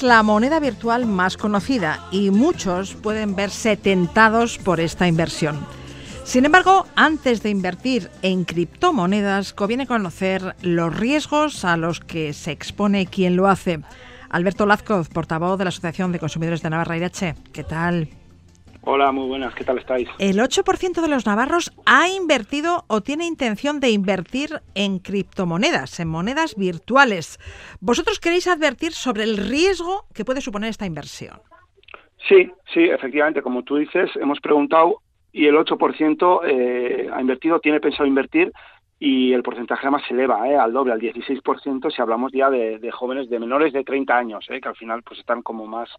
[0.03, 5.59] la moneda virtual más conocida y muchos pueden verse tentados por esta inversión.
[6.23, 12.51] Sin embargo, antes de invertir en criptomonedas, conviene conocer los riesgos a los que se
[12.51, 13.81] expone quien lo hace.
[14.29, 17.35] Alberto Lazcoz, portavoz de la Asociación de Consumidores de Navarra Irache.
[17.51, 18.20] ¿Qué tal?
[18.83, 20.09] Hola, muy buenas, ¿qué tal estáis?
[20.17, 26.07] El 8% de los navarros ha invertido o tiene intención de invertir en criptomonedas, en
[26.07, 27.37] monedas virtuales.
[27.79, 31.39] ¿Vosotros queréis advertir sobre el riesgo que puede suponer esta inversión?
[32.27, 37.79] Sí, sí, efectivamente, como tú dices, hemos preguntado y el 8% eh, ha invertido, tiene
[37.79, 38.51] pensado invertir
[38.97, 42.79] y el porcentaje además se eleva eh, al doble, al 16% si hablamos ya de,
[42.79, 45.89] de, jóvenes de menores de 30 años, eh, que al final pues están como más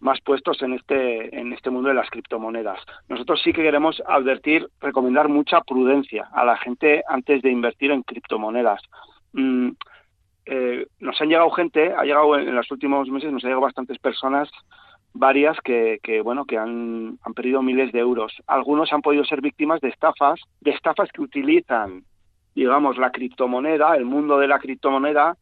[0.00, 2.80] más puestos en este en este mundo de las criptomonedas.
[3.08, 8.02] Nosotros sí que queremos advertir, recomendar mucha prudencia a la gente antes de invertir en
[8.02, 8.82] criptomonedas.
[9.32, 9.70] Mm,
[10.46, 13.98] eh, nos han llegado gente, ha llegado en, los últimos meses, nos han llegado bastantes
[13.98, 14.48] personas
[15.12, 18.32] varias que, que bueno que han, han, perdido miles de euros.
[18.46, 22.04] Algunos han podido ser víctimas de estafas, de estafas que utilizan,
[22.54, 25.36] digamos, la criptomoneda, el mundo de la criptomoneda,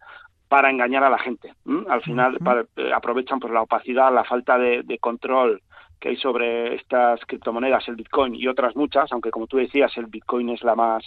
[0.55, 1.53] para engañar a la gente.
[1.67, 1.85] ¿m?
[1.89, 5.61] Al final para, eh, aprovechan por la opacidad, la falta de, de, control
[5.99, 10.07] que hay sobre estas criptomonedas, el Bitcoin y otras muchas, aunque como tú decías, el
[10.07, 11.03] Bitcoin es la más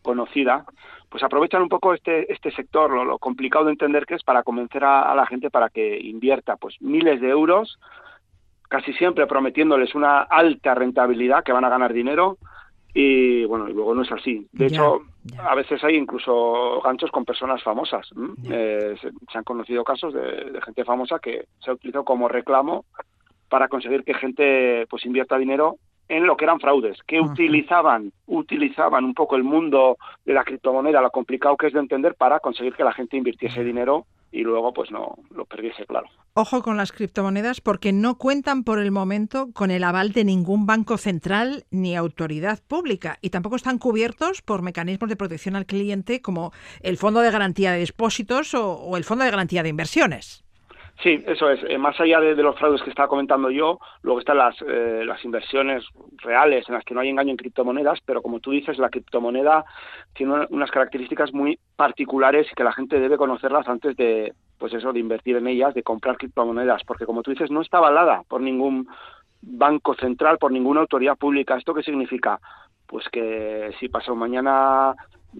[0.00, 0.64] conocida,
[1.10, 4.42] pues aprovechan un poco este, este sector, lo, lo complicado de entender que es para
[4.42, 7.78] convencer a, a, la gente para que invierta pues miles de euros,
[8.70, 12.38] casi siempre prometiéndoles una alta rentabilidad, que van a ganar dinero,
[12.94, 14.46] y bueno, y luego no es así.
[14.52, 15.44] De ya, hecho, ya.
[15.44, 18.08] a veces hay incluso ganchos con personas famosas.
[18.50, 22.28] Eh, se, se, han conocido casos de, de, gente famosa que se ha utilizado como
[22.28, 22.84] reclamo
[23.48, 25.76] para conseguir que gente pues invierta dinero
[26.08, 31.02] en lo que eran fraudes, que utilizaban, utilizaban un poco el mundo de la criptomoneda,
[31.02, 34.72] lo complicado que es de entender para conseguir que la gente invirtiese dinero y luego
[34.72, 36.08] pues no lo perdiese, claro.
[36.34, 40.66] Ojo con las criptomonedas porque no cuentan por el momento con el aval de ningún
[40.66, 46.22] banco central ni autoridad pública y tampoco están cubiertos por mecanismos de protección al cliente
[46.22, 50.44] como el Fondo de Garantía de Depósitos o, o el Fondo de Garantía de Inversiones.
[51.02, 51.60] Sí, eso es.
[51.68, 55.24] Eh, más allá de, los fraudes que estaba comentando yo, luego están las, eh, las
[55.24, 55.84] inversiones
[56.16, 59.64] reales en las que no hay engaño en criptomonedas, pero como tú dices, la criptomoneda
[60.14, 64.92] tiene unas características muy particulares y que la gente debe conocerlas antes de, pues eso,
[64.92, 68.40] de invertir en ellas, de comprar criptomonedas, porque como tú dices, no está avalada por
[68.40, 68.88] ningún
[69.40, 71.56] banco central, por ninguna autoridad pública.
[71.56, 72.40] ¿Esto qué significa?
[72.88, 74.96] Pues que si pasó mañana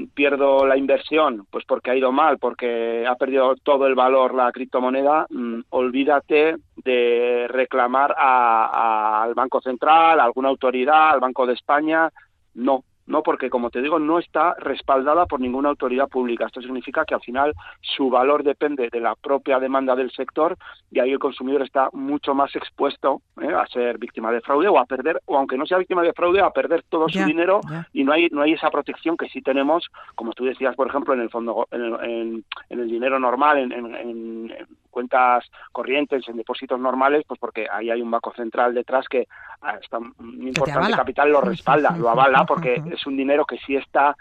[0.06, 4.52] pierdo la inversión, pues porque ha ido mal, porque ha perdido todo el valor la
[4.52, 11.54] criptomoneda, mmm, olvídate de reclamar a, al Banco Central, a alguna autoridad, al Banco de
[11.54, 12.10] España,
[12.54, 17.04] no, no porque como te digo no está respaldada por ninguna autoridad pública esto significa
[17.04, 20.56] que al final su valor depende de la propia demanda del sector
[20.90, 23.52] y ahí el consumidor está mucho más expuesto ¿eh?
[23.52, 26.40] a ser víctima de fraude o a perder o aunque no sea víctima de fraude
[26.40, 27.88] a perder todo yeah, su dinero yeah.
[27.92, 31.14] y no hay no hay esa protección que sí tenemos como tú decías por ejemplo
[31.14, 34.52] en el fondo en el, en, en el dinero normal en, en,
[34.98, 39.28] cuentas corrientes en depósitos normales pues porque ahí hay un banco central detrás que
[39.60, 44.16] hasta un importante capital lo respalda lo avala porque es un dinero que sí está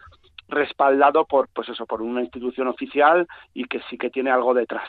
[0.49, 4.87] respaldado por pues eso por una institución oficial y que sí que tiene algo detrás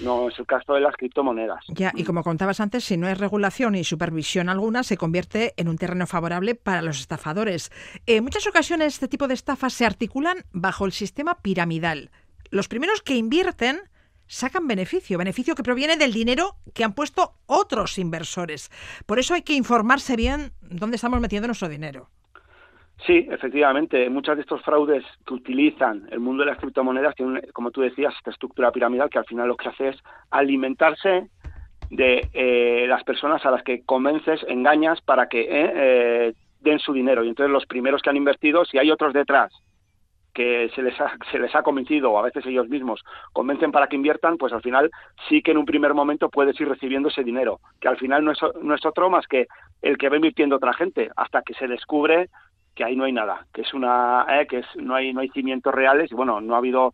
[0.00, 1.64] no es el caso de las criptomonedas.
[1.68, 5.68] Ya y como contabas antes si no hay regulación y supervisión alguna se convierte en
[5.68, 7.72] un terreno favorable para los estafadores.
[8.06, 12.10] En muchas ocasiones este tipo de estafas se articulan bajo el sistema piramidal.
[12.50, 13.80] Los primeros que invierten
[14.34, 18.70] sacan beneficio, beneficio que proviene del dinero que han puesto otros inversores.
[19.06, 22.08] Por eso hay que informarse bien dónde estamos metiendo nuestro dinero.
[23.06, 24.08] Sí, efectivamente.
[24.10, 28.14] Muchos de estos fraudes que utilizan el mundo de las criptomonedas tienen, como tú decías,
[28.16, 29.96] esta estructura piramidal que al final lo que hace es
[30.30, 31.28] alimentarse
[31.90, 36.92] de eh, las personas a las que convences, engañas para que eh, eh, den su
[36.92, 37.24] dinero.
[37.24, 39.52] Y entonces los primeros que han invertido, si hay otros detrás
[40.34, 43.86] que se les, ha, se les ha convencido, o a veces ellos mismos convencen para
[43.86, 44.90] que inviertan, pues al final
[45.28, 48.32] sí que en un primer momento puedes ir recibiendo ese dinero, que al final no
[48.32, 49.46] es, no es otro más que
[49.80, 52.28] el que va invirtiendo otra gente, hasta que se descubre
[52.74, 55.28] que ahí no hay nada, que es una eh, que es, no hay no hay
[55.28, 56.92] cimientos reales y bueno, no ha habido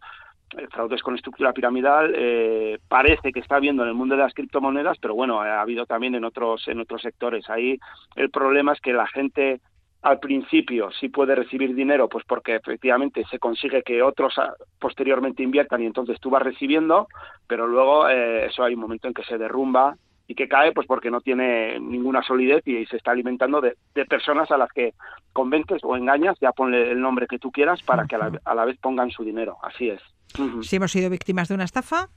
[0.58, 4.34] eh, fraudes con estructura piramidal, eh, parece que está habiendo en el mundo de las
[4.34, 7.48] criptomonedas, pero bueno, ha habido también en otros en otros sectores.
[7.48, 7.78] Ahí
[8.16, 9.60] el problema es que la gente
[10.02, 15.42] al principio sí puede recibir dinero, pues porque efectivamente se consigue que otros ah, posteriormente
[15.42, 17.08] inviertan y entonces tú vas recibiendo,
[17.46, 20.86] pero luego eh, eso hay un momento en que se derrumba y que cae pues
[20.86, 24.94] porque no tiene ninguna solidez y se está alimentando de, de personas a las que
[25.32, 28.54] convences o engañas, ya ponle el nombre que tú quieras para que a la, a
[28.54, 29.56] la vez pongan su dinero.
[29.62, 30.00] Así es.
[30.38, 30.62] Uh -huh.
[30.62, 32.08] Si hemos sido víctimas de una estafa,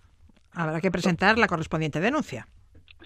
[0.56, 2.48] Habrá que presentar la correspondiente denuncia.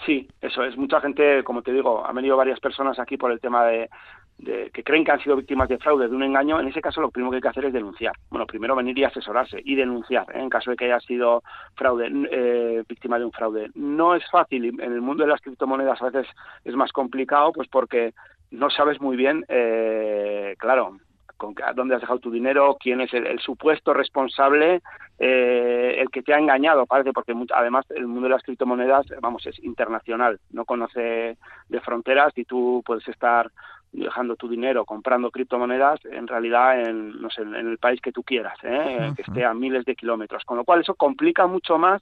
[0.06, 0.78] Sí, eso es.
[0.78, 3.90] Mucha gente, como te digo, han venido varias personas aquí por el tema de,
[4.38, 6.60] de que creen que han sido víctimas de fraude, de un engaño.
[6.60, 8.14] En ese caso, lo primero que hay que hacer es denunciar.
[8.30, 10.40] Bueno, primero venir y asesorarse y denunciar ¿eh?
[10.40, 11.44] en caso de que haya sido
[11.76, 13.70] fraude, eh, víctima de un fraude.
[13.76, 14.66] No es fácil.
[14.82, 16.28] En el mundo de las criptomonedas a veces
[16.64, 18.14] es más complicado, pues porque
[18.52, 20.98] no sabes muy bien, eh, claro,
[21.38, 24.82] con dónde has dejado tu dinero, quién es el, supuesto responsable,
[25.20, 29.46] eh, el que te ha engañado, parece, porque además el mundo de las criptomonedas, vamos,
[29.46, 31.38] es internacional, no conoce
[31.70, 33.52] de fronteras y tú puedes estar
[33.92, 38.24] dejando tu dinero comprando criptomonedas en realidad en, no sé, en el país que tú
[38.24, 39.12] quieras, ¿eh?
[39.16, 42.02] que esté a miles de kilómetros, con lo cual eso complica mucho más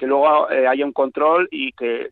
[0.00, 2.08] que luego eh, haya un control y que,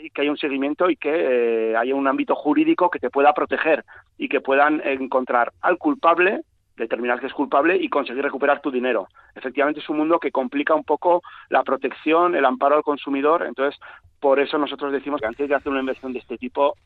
[0.00, 3.34] y que haya un seguimiento y que eh, haya un ámbito jurídico que te pueda
[3.34, 3.84] proteger
[4.16, 6.42] y que puedan encontrar al culpable,
[6.76, 9.08] determinar que es culpable y conseguir recuperar tu dinero.
[9.34, 13.76] Efectivamente es un mundo que complica un poco la protección, el amparo al consumidor, entonces
[14.20, 16.76] por eso nosotros decimos que antes de hacer una inversión de este tipo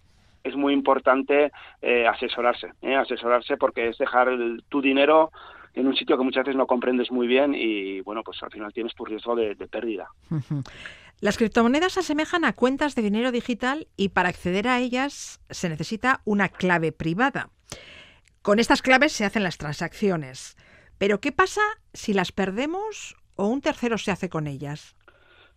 [0.48, 1.50] es muy importante
[1.82, 2.94] eh, asesorarse, ¿eh?
[2.96, 4.28] asesorarse porque es dejar
[4.68, 5.30] tu dinero
[5.74, 8.72] en un sitio que muchas veces no comprendes muy bien y bueno, pues al final
[8.72, 10.08] tienes tu riesgo de- de pérdida.
[11.20, 15.68] Las criptomonedas se asemejan a cuentas de dinero digital y para acceder a ellas se
[15.68, 17.50] necesita una clave privada.
[18.42, 20.56] Con estas claves se hacen las transacciones.
[20.98, 21.60] Pero ¿qué pasa
[21.92, 24.95] si las perdemos o un tercero se hace con ellas?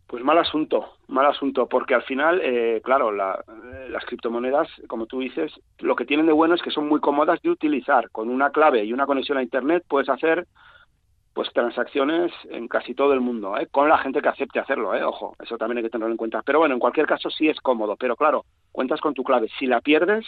[0.09, 3.43] Pues mal asunto, mal asunto, porque al final, eh, claro, la-
[3.89, 7.39] las criptomonedas, como tú dices, lo que tienen de bueno es que son muy cómodas
[7.43, 8.09] de utilizar.
[8.09, 10.47] Con una clave y una conexión a Internet puedes hacer
[11.33, 13.67] pues transacciones en casi todo el mundo, ¿eh?
[13.71, 15.03] con la gente que acepte hacerlo, ¿eh?
[15.03, 16.41] ojo, eso también hay que tenerlo en cuenta.
[16.43, 19.47] Pero bueno, en cualquier caso sí es cómodo, pero claro, cuentas con tu clave.
[19.59, 20.25] Si la pierdes,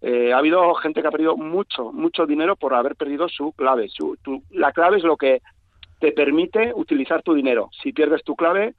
[0.00, 3.88] eh, ha habido gente que ha perdido mucho, mucho dinero por haber perdido su clave.
[3.88, 5.40] Su, tu- la clave es lo que
[5.98, 7.70] te permite utilizar tu dinero.
[7.82, 8.74] Si pierdes tu clave,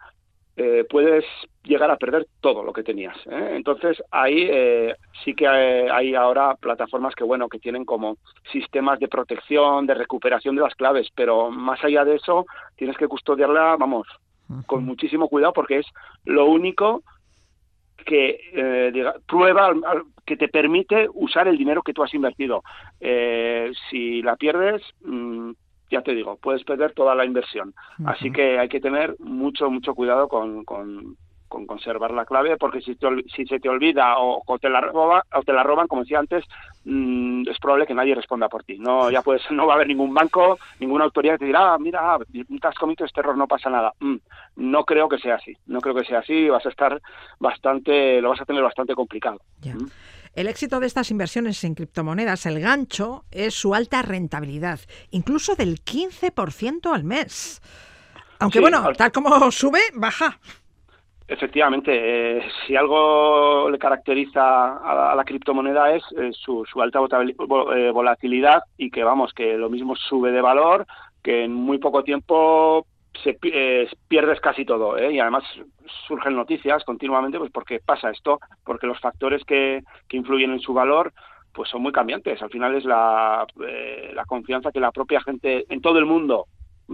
[0.56, 1.24] eh, puedes
[1.64, 3.16] llegar a perder todo lo que tenías.
[3.28, 3.54] ¿eh?
[3.56, 8.18] Entonces ahí eh, sí que hay, hay ahora plataformas que bueno que tienen como
[8.52, 13.08] sistemas de protección, de recuperación de las claves, pero más allá de eso tienes que
[13.08, 14.08] custodiarla, vamos,
[14.66, 15.86] con muchísimo cuidado porque es
[16.26, 17.04] lo único
[18.06, 22.14] que eh, diga- prueba al- al- que te permite usar el dinero que tú has
[22.14, 22.64] invertido.
[23.00, 25.52] Eh, si la pierdes, mm,
[25.90, 27.74] ya te digo, puedes perder toda la inversión.
[28.06, 32.80] Así que hay que tener mucho, mucho cuidado con, con, con conservar la clave, porque
[32.80, 35.88] si, te si se te olvida o, o te la roba, o te la roban,
[35.88, 36.46] como decía antes,
[36.86, 38.78] mm, es probable que nadie responda por ti.
[38.78, 41.78] No, ya puedes, no va a haber ningún banco, ninguna autoridad que te dirá, ah,
[41.80, 43.94] mira, te has cometido este error, no pasa nada.
[44.00, 44.18] Mm,
[44.58, 45.58] no creo que sea así.
[45.66, 46.50] No creo que sea así.
[46.50, 47.02] Vas a estar
[47.40, 49.40] bastante, lo vas a tener bastante complicado.
[49.64, 49.86] Mm.
[50.34, 54.80] El éxito de estas inversiones en criptomonedas, el gancho, es su alta rentabilidad,
[55.12, 57.62] incluso del 15% al mes.
[58.40, 60.40] Aunque Sí, bueno, al- tal como sube, baja.
[61.28, 61.92] Efectivamente,
[62.40, 67.00] eh, si algo le caracteriza a la, a la criptomoneda es eh, su, su alta
[67.00, 70.88] eh, volatilidad y que vamos, que lo mismo sube de valor,
[71.22, 72.88] que en muy poco tiempo
[73.24, 75.14] se eh, pierdes casi todo, ¿eh?
[75.14, 75.44] y además
[76.08, 80.74] surgen noticias continuamente, pues porque pasa esto, porque los factores que, que influyen en su
[80.74, 81.14] valor
[81.54, 82.42] pues son muy cambiantes.
[82.42, 86.46] Al final es la, eh, la confianza que la propia gente en todo el mundo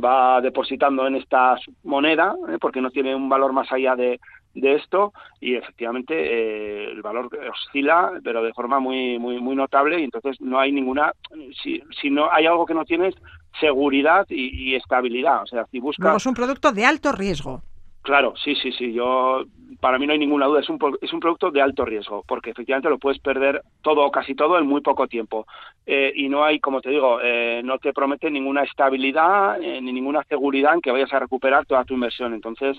[0.04, 2.58] va depositando en esta moneda, ¿eh?
[2.60, 4.20] porque no tiene un valor más allá de,
[4.54, 10.00] de esto y efectivamente eh, el valor oscila, pero de forma muy muy muy notable
[10.00, 11.14] y entonces no hay ninguna
[11.62, 13.16] si, si no hay algo que no tienes
[13.60, 17.62] seguridad y, y estabilidad, o sea, si buscas Luego es un producto de alto riesgo.
[18.06, 18.94] Claro, sí, sí, sí.
[18.94, 19.46] Yo,
[19.80, 20.60] para mí no hay ninguna duda.
[20.60, 24.12] Es un, es un producto de alto riesgo, porque efectivamente lo puedes perder todo o
[24.12, 25.48] casi todo en muy poco tiempo.
[25.88, 29.92] Eh, y no hay, como te digo, eh, no te promete ninguna estabilidad eh, ni
[29.92, 32.36] ninguna seguridad en que vayas a recuperar toda tu inversión.
[32.36, 32.78] Entonces,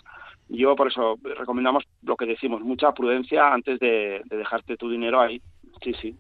[0.49, 5.21] yo por eso recomendamos lo que decimos, mucha prudencia antes de, de dejarte tu dinero
[5.21, 5.43] ahí.
[5.83, 6.15] Sí, sí.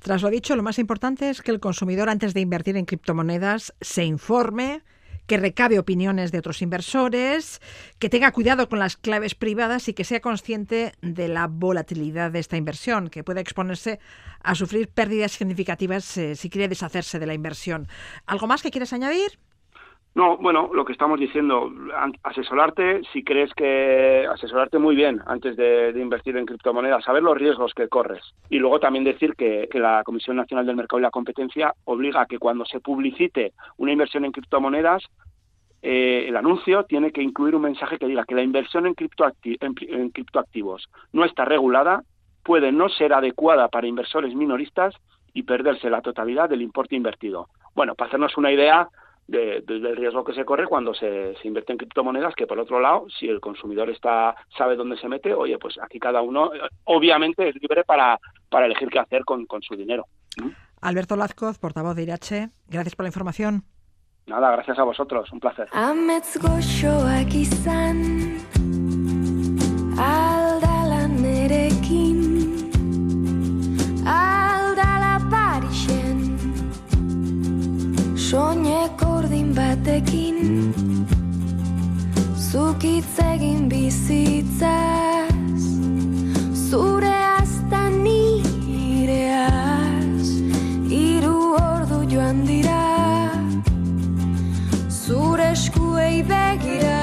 [0.00, 3.74] Tras lo dicho, lo más importante es que el consumidor antes de invertir en criptomonedas
[3.80, 4.82] se informe,
[5.26, 7.60] que recabe opiniones de otros inversores,
[7.98, 12.38] que tenga cuidado con las claves privadas y que sea consciente de la volatilidad de
[12.38, 14.00] esta inversión, que puede exponerse
[14.42, 17.88] a sufrir pérdidas significativas eh, si quiere deshacerse de la inversión.
[18.24, 19.38] ¿Algo más que quieres añadir?
[20.18, 21.70] No, bueno, lo que estamos diciendo,
[22.24, 27.72] asesorarte, si crees que asesorarte muy bien antes de, invertir en criptomonedas, saber los riesgos
[27.72, 28.34] que corres.
[28.50, 32.26] Y luego también decir que, la Comisión Nacional del Mercado y la Competencia obliga a
[32.26, 35.04] que cuando se publicite una inversión en criptomonedas,
[35.82, 39.56] eh, el anuncio tiene que incluir un mensaje que diga que la inversión en, criptoacti-
[39.60, 42.02] en criptoactivos no está regulada,
[42.42, 44.96] puede no ser adecuada para inversores minoristas
[45.32, 47.46] y perderse la totalidad del importe invertido.
[47.76, 48.88] Bueno, para hacernos una idea,
[49.28, 52.58] de- de- del riesgo que se corre cuando se, se invierte en criptomonedas, que por
[52.58, 56.52] otro lado, si el consumidor está sabe dónde se mete, oye, pues aquí cada uno
[56.54, 58.18] eh, obviamente es libre para,
[58.48, 60.06] para elegir qué hacer con, con su dinero.
[60.42, 60.48] ¿Mm?
[60.80, 63.62] Alberto Lazcoz, portavoz de Irache, gracias por la información.
[64.26, 65.68] Nada, gracias a vosotros, un placer.
[79.88, 80.74] Batekin.
[82.36, 85.64] Zuk egin bizitzaz
[86.70, 89.08] Zure azta nireaz.
[90.90, 92.84] Hiru ordu joan dira
[94.88, 96.97] zure eskuei begira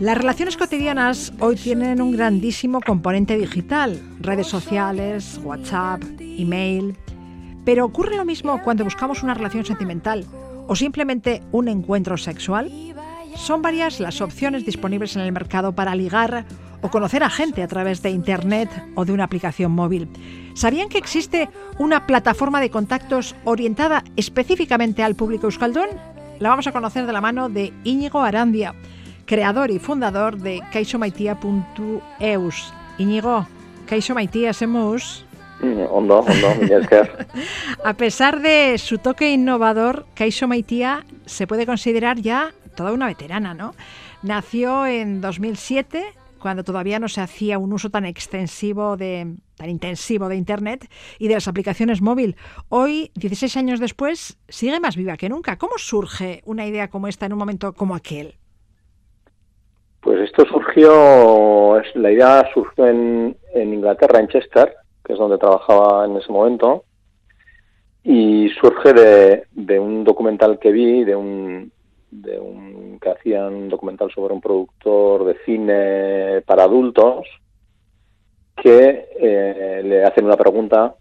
[0.00, 6.96] Las relaciones cotidianas hoy tienen un grandísimo componente digital, redes sociales, WhatsApp, email.
[7.64, 10.24] Pero ocurre lo mismo cuando buscamos una relación sentimental
[10.68, 12.70] o simplemente un encuentro sexual.
[13.34, 16.46] Son varias las opciones disponibles en el mercado para ligar
[16.80, 20.08] o conocer a gente a través de Internet o de una aplicación móvil.
[20.54, 25.88] ¿Sabían que existe una plataforma de contactos orientada específicamente al público euskaldun?
[26.38, 28.74] La vamos a conocer de la mano de Íñigo Arandia,
[29.26, 32.74] creador y fundador de kaixomaitia.eus.
[32.98, 33.46] Íñigo,
[33.86, 35.24] kaixomaitia semus.
[35.90, 37.26] Ondo, ondo, esker.
[37.84, 43.54] A pesar de su toque innovador, Kaixo Maitia se puede considerar ya toda una veterana,
[43.54, 43.74] ¿no?
[44.22, 46.04] Nació en 2007,
[46.38, 51.28] cuando todavía no se hacía un uso tan extensivo de tan intensivo de internet y
[51.28, 52.36] de las aplicaciones móvil.
[52.68, 55.58] Hoy, 16 años después, sigue más viva que nunca.
[55.58, 58.34] ¿Cómo surge una idea como esta en un momento como aquel?
[60.00, 64.74] Pues esto surgió, la idea surgió en, en Inglaterra, en Chester,
[65.04, 66.84] que es donde trabajaba en ese momento,
[68.04, 71.72] y surge de, de un documental que vi, de un,
[72.10, 77.26] de un que hacían un documental sobre un productor de cine para adultos,
[78.56, 80.94] que eh, le hacen una pregunta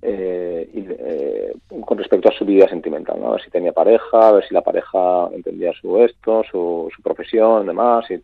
[0.00, 1.52] eh, eh,
[1.84, 3.28] con respecto a su vida sentimental, ¿no?
[3.28, 7.02] a ver si tenía pareja, a ver si la pareja entendía su esto, su, su
[7.02, 8.04] profesión, demás.
[8.10, 8.22] Y,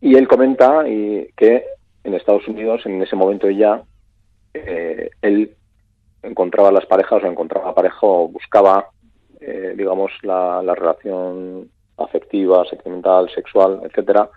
[0.00, 1.64] y él comenta y que
[2.04, 3.82] en Estados Unidos, en ese momento ya,
[4.54, 5.54] eh, él
[6.22, 8.88] encontraba las parejas o encontraba pareja o buscaba,
[9.40, 14.28] eh, digamos, la, la relación afectiva, sentimental, sexual, etcétera,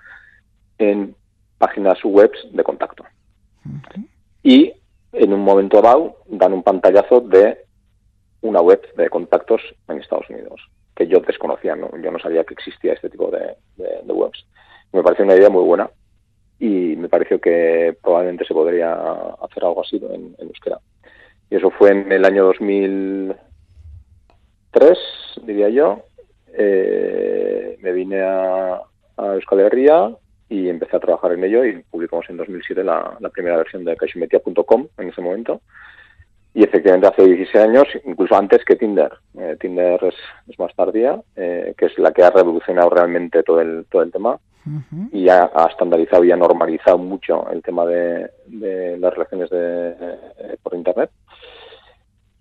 [0.78, 1.16] en
[1.58, 3.04] páginas web de contacto.
[4.44, 4.74] Y
[5.12, 7.58] en un momento dado dan un pantallazo de
[8.42, 10.62] una web de contactos en Estados Unidos,
[10.96, 11.90] que yo desconocía, ¿no?
[12.02, 14.46] yo no sabía que existía este tipo de, de- de webs.
[14.94, 15.90] Me pareció una idea muy buena
[16.58, 20.80] y me pareció que probablemente se podría hacer algo así en, en euskera.
[21.50, 22.52] Y eso fue en el año
[24.74, 24.98] 2003,
[25.46, 26.04] diría yo.
[26.54, 28.82] Eh, me vine a,
[29.18, 30.12] a Euskal Herria
[30.50, 33.96] y empecé a trabajar en ello y publicamos en 2007 la, la primera versión de
[33.96, 35.62] caixometia.com en ese momento.
[36.54, 39.12] Y efectivamente hace 16 años, incluso antes que Tinder.
[39.38, 40.16] Eh, Tinder es,
[40.48, 44.12] es más tardía, eh, que es la que ha revolucionado realmente todo el, todo el
[44.12, 44.40] tema
[45.12, 49.90] y ha, ha estandarizado y ha normalizado mucho el tema de, de las relaciones de,
[50.00, 51.10] eh, por Internet.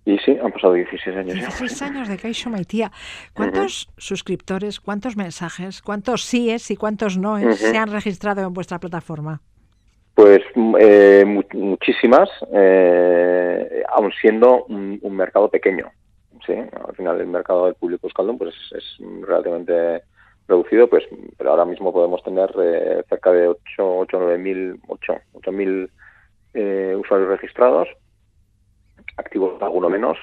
[0.09, 1.41] Y sí, han pasado 16 años ya.
[1.49, 2.91] 16 años de Kaixo Maitia.
[3.35, 9.43] ¿Cuántos suscriptores, cuántos mensajes, cuántos síes y cuántos noes se han registrado en vuestra plataforma?
[10.15, 15.91] Pues mm, eh, mu- muchísimas, eh, aun siendo un, un mercado pequeño.
[16.47, 18.85] Sí, al final el mercado del público euskaldun pues es, es
[19.27, 20.03] relativamente
[20.49, 21.05] reducido, pues,
[21.37, 25.91] pero ahora mismo podemos tener eh, cerca de 8, 8, 9 mil, 8, 8 mil
[26.55, 27.89] eh, usuarios registrados,
[29.19, 30.17] activos alguno menos,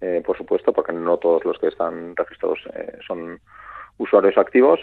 [0.00, 3.40] eh, por supuesto, porque no todos los que están registrados eh, son
[3.98, 4.80] usuarios activos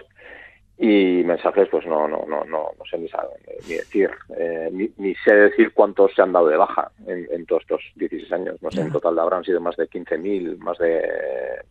[0.78, 4.92] y mensajes pues no no no no, no sé ni, saber, ni decir eh, ni,
[4.98, 8.62] ni sé decir cuántos se han dado de baja en, en todos estos 16 años.
[8.62, 11.02] No sé en total habrán sido más de 15.000 más de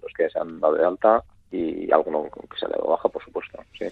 [0.03, 3.09] los que se han dado de alta y alguno que se ha dado de baja
[3.09, 3.87] por supuesto sí.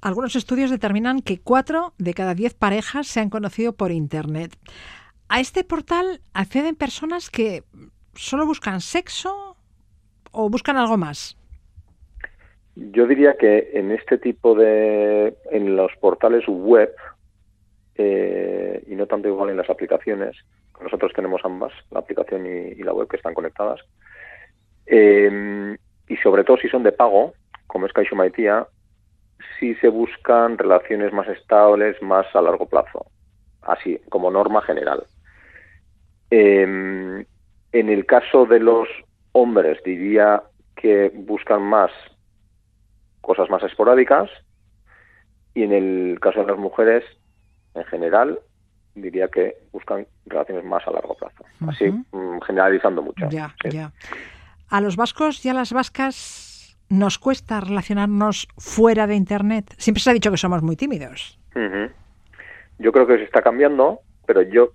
[0.00, 4.56] Algunos estudios determinan que 4 de cada 10 parejas se han conocido por Internet.
[5.28, 7.62] A este portal acceden personas que
[8.14, 9.56] solo buscan sexo
[10.30, 11.36] o buscan algo más.
[12.74, 16.94] Yo diría que en este tipo de, en los portales web,
[17.96, 20.36] eh, y no tanto igual en las aplicaciones,
[20.82, 23.80] nosotros tenemos ambas, la aplicación y, y la web que están conectadas.
[24.86, 25.76] Eh,
[26.08, 27.34] y sobre todo si son de pago,
[27.66, 28.66] como es Caixo Maitía,
[29.58, 33.06] si se buscan relaciones más estables, más a largo plazo,
[33.62, 35.04] así como norma general.
[36.34, 37.26] Eh,
[37.72, 38.88] en el caso de los
[39.32, 40.42] hombres diría
[40.74, 41.90] que buscan más
[43.20, 44.30] cosas más esporádicas
[45.52, 47.04] y en el caso de las mujeres
[47.74, 48.38] en general
[48.94, 51.44] diría que buscan relaciones más a largo plazo.
[51.68, 53.28] Así mm, generalizando mucho.
[53.28, 53.68] Ya, sí.
[53.68, 53.92] ya.
[54.70, 59.74] A los vascos y a las vascas nos cuesta relacionarnos fuera de Internet.
[59.76, 61.38] Siempre se ha dicho que somos muy tímidos.
[62.78, 64.72] Yo creo que se está cambiando, pero yo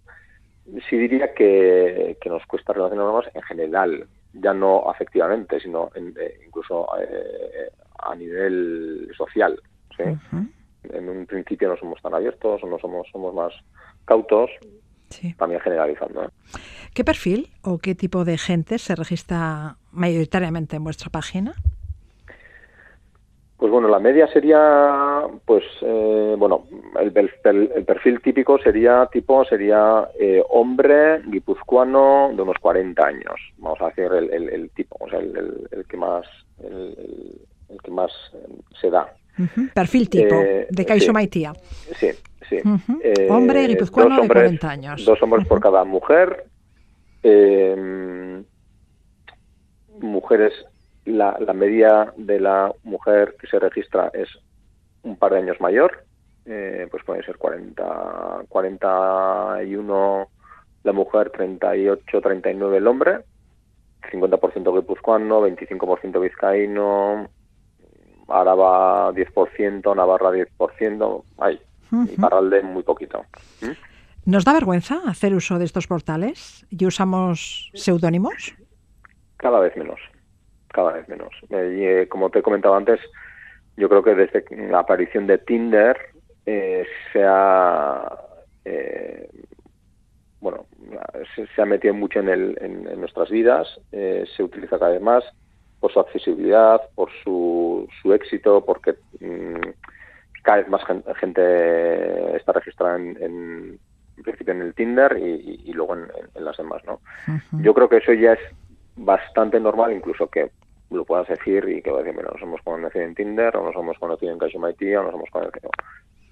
[0.89, 6.39] sí diría que, que nos cuesta relacionarnos en general, ya no afectivamente, sino en- eh,
[6.45, 9.59] incluso eh, a nivel social.
[9.95, 10.03] ¿sí?
[10.93, 13.53] En un principio no somos tan abiertos, o no somos, somos más
[14.05, 14.49] cautos,
[15.09, 15.33] Sí.
[15.37, 16.23] también generalizando.
[16.25, 16.29] ¿eh?
[16.93, 21.53] ¿Qué perfil o qué tipo de gente se registra mayoritariamente en vuestra página?
[23.57, 26.65] Pues bueno, la media sería, pues, eh, bueno,
[26.99, 33.03] el, el- el- el perfil típico sería, tipo, sería eh, hombre guipuzcoano de unos 40
[33.03, 33.33] años.
[33.57, 36.23] Vamos a decir el, el- tipo, o sea, el, que más,
[36.63, 38.47] el, que más eh,
[38.79, 39.11] se da.
[39.73, 41.11] Perfil tipo Eh, de Caixo sí.
[41.11, 41.53] Maitía.
[41.95, 42.09] Sí,
[42.49, 42.57] sí.
[43.03, 45.03] Eh, Hombre guipuzcoano de hombres- 40 años.
[45.05, 46.45] Dos hombres por cada mujer.
[49.99, 50.53] Mujeres,
[51.07, 54.29] la, la media de la mujer que se registra es
[55.03, 56.03] un par de años mayor.
[56.45, 60.27] Eh, pues puede ser 40, 41
[60.83, 63.19] la mujer, 38, 39 el hombre.
[64.11, 67.27] 50% guipuzcoano, 25% vizcaíno,
[68.29, 71.59] Araba 10%, Navarra 10%, hay.
[71.91, 72.21] Y Ujú.
[72.21, 73.25] Parralde muy poquito.
[73.61, 74.31] ¿Mm?
[74.31, 78.55] ¿Nos da vergüenza hacer uso de estos portales y usamos seudónimos?
[79.37, 79.99] Cada vez menos,
[80.77, 81.33] cada vez menos.
[81.49, 82.99] Eh, y, eh, como te he comentado antes,
[83.75, 85.97] yo creo que desde la aparición de Tinder
[86.45, 88.07] eh, se ha
[88.63, 89.27] eh,
[90.39, 90.67] bueno
[91.35, 94.91] se, se ha metido mucho en, el, en, en nuestras vidas, eh, se utiliza cada
[94.91, 95.23] vez más
[95.79, 99.69] por su accesibilidad, por su, su éxito, porque mm,
[100.43, 103.79] cada vez más gen- gente está registrada en, en,
[104.17, 106.07] en principio en el Tinder y, y- y luego en
[106.45, 107.01] las demás, ¿no?
[107.63, 108.39] Yo creo que eso ya es
[108.95, 110.51] bastante normal, incluso que
[110.89, 113.63] lo puedas decir y que vas a decir, mira, nos hemos conocido en Tinder, o
[113.63, 115.69] nos hemos conocido en Caixo Maití, o nos hemos conocido...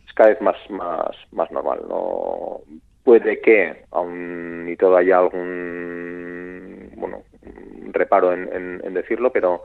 [0.07, 2.61] Es cada vez más, más, más normal, ¿no?
[3.03, 7.23] Puede que, aún y todo haya algún, bueno,
[7.91, 9.63] reparo en, en- en decirlo, pero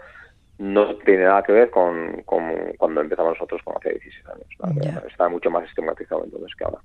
[0.59, 2.43] no tiene nada que ver con, con
[2.77, 4.47] cuando empezamos nosotros con hace 16 años.
[4.59, 4.81] ¿vale?
[5.09, 6.79] Está mucho más estigmatizado entonces que ahora.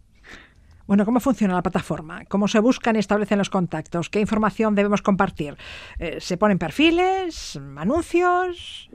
[0.88, 2.24] Bueno, ¿cómo funciona la plataforma?
[2.30, 4.10] ¿Cómo se buscan y establecen los contactos?
[4.10, 5.56] ¿Qué información debemos compartir?
[6.00, 7.60] Eh, ¿Se ponen perfiles?
[7.78, 8.90] ¿Anuncios?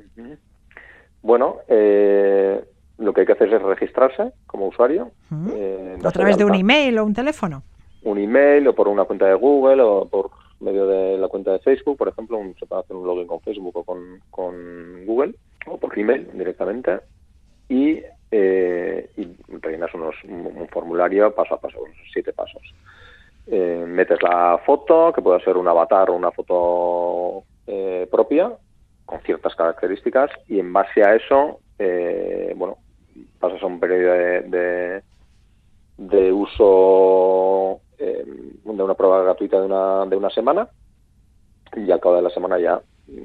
[1.23, 2.65] Bueno, eh,
[2.99, 5.11] lo que hay que hacer es registrarse como usuario.
[5.53, 7.63] eh, ¿A darse través de un email o un teléfono?
[8.03, 10.31] un email o por una cuenta de Google o por
[10.61, 13.43] medio de la cuenta de Facebook, por ejemplo, un- se puede hacer un login con
[13.43, 15.35] Facebook o con, con Google
[15.67, 17.01] o por email directamente
[17.69, 17.99] y,
[18.31, 22.63] eh, y rellenas unos, un, formulario paso a paso, unos siete pasos.
[23.47, 28.53] Eh, metes la foto, que puede ser un avatar o una foto eh, propia,
[29.05, 32.79] con ciertas características, y en base a eso, eh, bueno,
[33.39, 35.03] pasas a un periodo de, de,
[35.97, 40.69] de uso eh, de una prueba gratuita de una, de una semana
[41.77, 42.81] y al cabo de la semana ya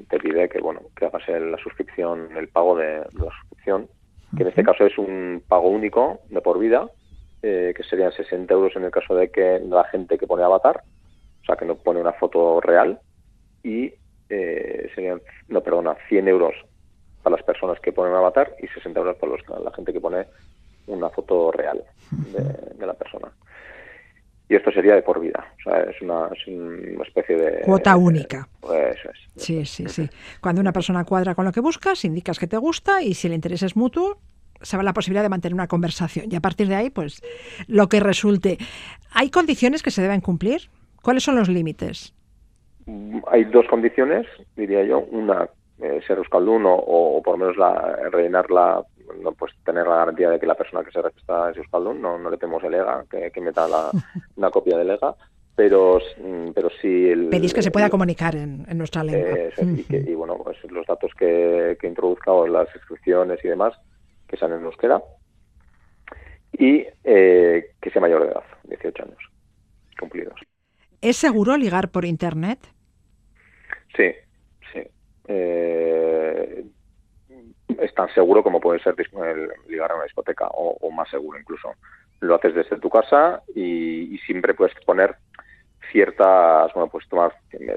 [0.08, 3.88] te pide que bueno que hagas el- la suscripción el pago de la suscripción
[4.36, 6.88] que en este caso es un pago único de por vida
[7.42, 10.82] eh, que serían 60 euros en el caso de que la gente que pone avatar
[11.42, 12.98] o sea que no pone una foto real
[13.62, 13.92] y
[14.28, 16.54] eh, serían no perdona 100 euros
[17.22, 20.26] para las personas que ponen avatar y 60 euros para los- la gente que pone
[20.86, 23.32] una foto real de, de la persona.
[24.48, 25.44] Y esto sería de por vida.
[25.58, 27.60] O sea, es una, es una especie de...
[27.62, 28.48] Cuota única.
[28.62, 29.42] Eso es.
[29.42, 30.08] Sí, sí, sí.
[30.40, 33.34] Cuando una persona cuadra con lo que buscas, indicas que te gusta y si el
[33.34, 34.18] interés es mutuo,
[34.60, 36.26] se va la posibilidad de mantener una conversación.
[36.30, 37.22] Y a partir de ahí, pues,
[37.66, 38.58] lo que resulte.
[39.12, 40.70] ¿Hay condiciones que se deben cumplir?
[41.02, 42.14] ¿Cuáles son los límites?
[43.28, 44.26] Hay dos condiciones,
[44.56, 45.00] diría yo.
[45.10, 45.48] Una,
[45.82, 48.82] eh, ser euskaldun o, o por lo menos la, rellenar la,
[49.22, 52.00] no, pues tener la garantía de que la persona que se registra es euskaldun.
[52.00, 53.90] No, no le pedimos el EGA, que, que meta la,
[54.36, 55.14] una copia del EGA.
[55.54, 57.08] Pero, mm, pero sí...
[57.08, 59.38] El, Pedís que se pueda el- comunicar en, en nuestra lengua.
[59.38, 63.48] Eh, y, que- y, bueno, pues los datos que, que introduzca o las inscripciones y
[63.48, 63.72] demás,
[64.28, 65.02] que sean en euskera.
[66.52, 69.18] Y eh, que sea mayor de edad, 18 años
[69.98, 70.38] cumplidos.
[71.00, 72.58] ¿Es seguro ligar por Internet?
[73.96, 74.12] Sí,
[74.72, 74.80] sí.
[75.28, 76.64] Eh,
[77.78, 78.94] es tan seguro como puede ser
[79.68, 81.70] ligar a una discoteca o, o más seguro incluso.
[82.20, 85.16] Lo haces desde tu casa y, y siempre puedes poner
[85.92, 87.32] ciertas, bueno, pues tomar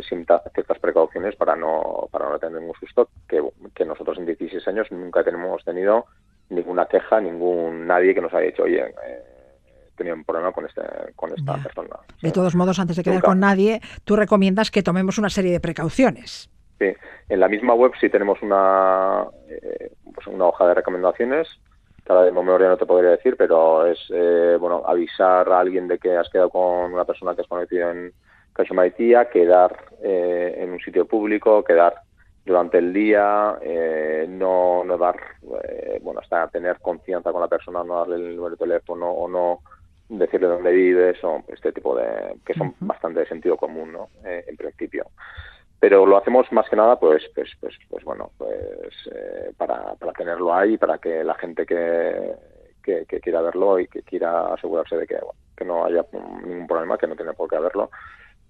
[0.08, 3.42] cierta- ciertas precauciones para no para no tener ningún susto, que,
[3.76, 6.06] que nosotros en 16 años nunca tenemos tenido
[6.50, 9.24] ninguna queja, ningún nadie que nos haya dicho, oye, eh,
[9.94, 10.82] he tenido un problema con este
[11.16, 11.64] con esta Ya.
[11.64, 11.98] persona.
[12.22, 13.28] De todos modos, antes de quedar Nunca.
[13.28, 16.50] con nadie, tú recomiendas que tomemos una serie de precauciones.
[16.80, 16.94] Sí,
[17.28, 21.48] en la misma web sí tenemos una, eh, pues una hoja de recomendaciones,
[22.08, 26.00] ahora de memoria no te podría decir, pero es eh, bueno avisar a alguien de
[26.00, 28.14] que has quedado con una persona que has conocido en
[28.54, 31.96] Caixamaitía, quedar eh, en un sitio público, quedar
[32.46, 35.18] durante el día, eh, no, no dar,
[35.64, 39.28] eh, bueno, hasta tener confianza con la persona, no darle el número de teléfono o
[39.28, 39.60] no
[40.10, 44.10] decirle dónde vives, o este tipo de, que son bastante de sentido común, ¿no?
[44.26, 45.06] Eh, en principio
[45.80, 50.14] pero lo hacemos más que nada pues pues pues pues bueno pues eh, para, para
[50.14, 52.34] tenerlo ahí para que la gente que,
[52.84, 55.18] que, quiera verlo y que quiera asegurarse de que
[55.56, 56.06] que no haya
[56.44, 57.90] ningún problema que no tiene por qué haberlo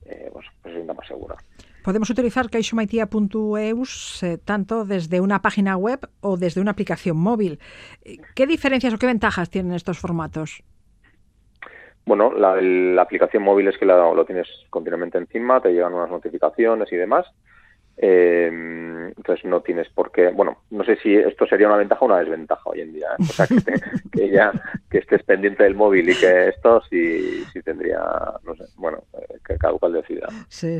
[0.06, 1.36] eh, pues, pues se sienta más segura
[1.84, 7.60] Podemos utilizar caixomaitia.eus eh, tanto desde una página web o desde una aplicación móvil.
[8.04, 10.62] Eh, ¿Qué diferencias o qué ventajas tienen estos formatos?
[12.10, 16.10] Bueno la, la aplicación móvil es que la- lo tienes continuamente encima te llegan unas
[16.12, 17.26] notificaciones y demás.
[18.02, 18.48] Eh,
[19.18, 22.20] entonces no tienes por qué bueno no sé si esto sería una ventaja o una
[22.20, 23.24] desventaja hoy en día ¿eh?
[23.28, 23.80] o sea que, te-
[24.12, 24.54] que ya
[24.90, 28.00] que estés pendiente del móvil y que esto sí, sí tendría
[28.44, 30.28] no sé bueno eh, que cada cual decida.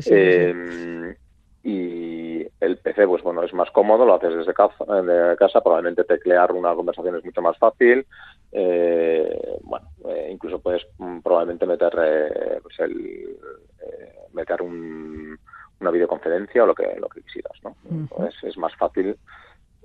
[0.06, 1.14] Eh,
[1.62, 6.04] y el PC, pues bueno, es más cómodo, lo haces desde casa, de casa probablemente
[6.04, 8.06] teclear una conversación es mucho más fácil.
[8.52, 13.36] Eh, bueno, eh, incluso puedes mm, probablemente meter eh, pues el,
[13.82, 15.38] eh, meter un,
[15.80, 17.76] una videoconferencia o lo que lo que quisieras, ¿no?
[17.90, 19.16] Entonces es más fácil,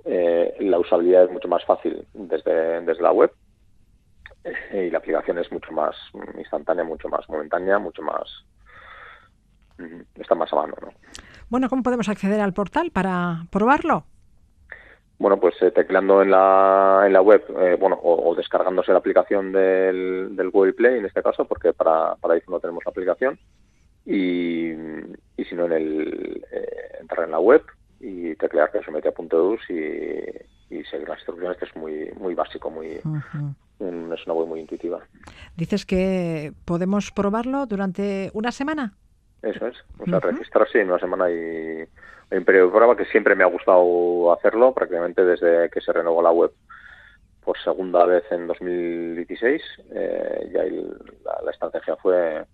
[0.04, 3.32] eh, la usabilidad es mucho más fácil desde, desde la web
[4.72, 5.96] y la aplicación es mucho más
[6.38, 8.44] instantánea, mucho más momentánea, mucho más
[9.78, 10.90] mm, está más a mano, ¿no?
[11.48, 14.04] Bueno, ¿cómo podemos acceder al portal para probarlo?
[15.18, 18.98] Bueno, pues eh, tecleando en la, en la web, eh, bueno, o, o descargándose la
[18.98, 22.90] aplicación del, del Google Play en este caso, porque para, para iPhone no tenemos la
[22.90, 23.38] aplicación,
[24.04, 27.62] y, y si no en el, eh, entrar en la web
[27.98, 33.02] y teclear caixometia.eus y, y seguir las instrucciones, que es muy, muy básico, muy, es
[34.26, 35.00] una web muy intuitiva.
[35.56, 38.92] Dices que podemos probarlo durante una semana.
[39.48, 41.84] Eso es, o sea, registrarse en una semana y
[42.30, 46.20] un periodo de prueba que siempre me ha gustado hacerlo, prácticamente desde que se renovó
[46.22, 46.52] la web
[47.44, 49.62] por segunda vez en 2016.
[49.94, 50.88] Eh, ya el-
[51.24, 52.44] la, la estrategia fue,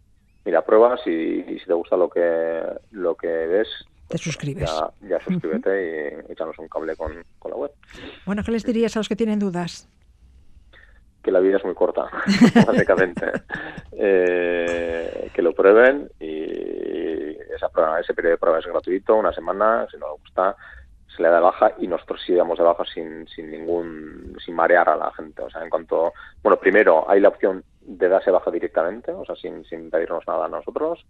[0.44, 3.68] mira, pruebas y, y si te gusta lo que lo que ves,
[4.08, 4.68] Te suscribes.
[4.68, 7.72] ya, ya suscríbete y échanos un cable con, con la web.
[8.26, 9.88] Bueno, ¿qué les dirías a los que tienen dudas?
[11.22, 12.08] Que la vida es muy corta,
[12.66, 13.30] básicamente.
[13.92, 19.86] Eh, que lo prueben y esa prueba, ese periodo de prueba es gratuito, una semana,
[19.90, 20.56] si no le gusta,
[21.14, 24.54] se le da de baja y nosotros sí damos de baja sin, sin ningún, sin
[24.54, 25.42] marear a la gente.
[25.42, 26.12] O sea, en cuanto,
[26.42, 30.46] bueno, primero hay la opción de darse baja directamente, o sea, sin, sin pedirnos nada
[30.46, 31.04] a nosotros.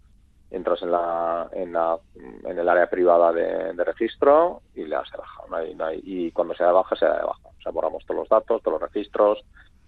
[0.51, 1.97] Entras en la, en la,
[2.45, 5.41] en el área privada de, de registro y le das de baja.
[5.49, 7.47] No hay- no hay- y cuando se da de baja, se da de baja.
[7.47, 9.43] O sea, borramos todos los datos, todos los registros,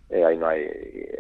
[0.10, 0.66] eh, ahí no hay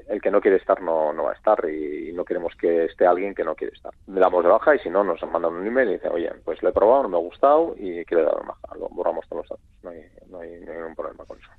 [0.08, 3.06] el que no quiere estar no, no va a estar y, no queremos que esté
[3.06, 3.92] alguien que no quiere estar.
[4.08, 6.62] Le damos de baja y si no nos mandan un email y dicen oye pues
[6.64, 9.44] lo he probado no me ha gustado y quiero dar de baja lo borramos todos
[9.44, 11.50] los datos no hay, no hay ningún problema con eso.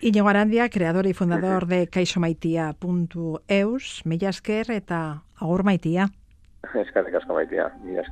[0.00, 6.10] Iñigo Arandia, creador y fundador de caixomaitia.eus, mila esker eta agur maitia.
[6.74, 7.56] es que asko es que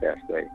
[0.09, 0.49] estoy ahí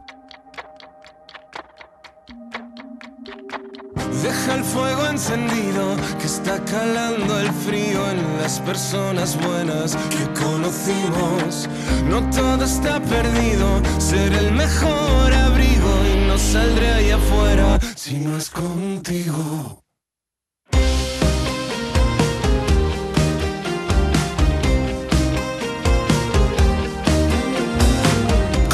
[4.21, 11.67] Deja el fuego encendido que está calando el frío en las personas buenas que conocimos.
[12.07, 18.37] No todo está perdido, ser el mejor abrigo y no saldré ahí afuera si no
[18.37, 19.81] es contigo.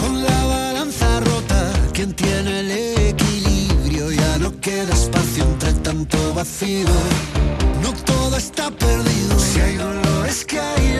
[0.01, 2.71] Con la balanza rota, quien tiene el
[3.11, 4.93] equilibrio ya no queda
[6.33, 6.87] vacío.
[7.81, 9.39] No todo está perdido.
[9.39, 10.99] Si hay dolores que hay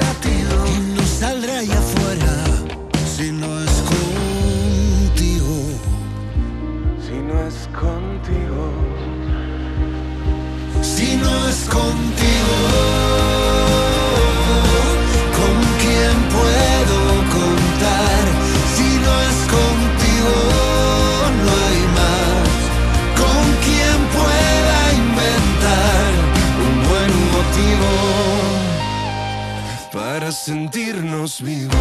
[30.48, 31.76] sentirnos vivos.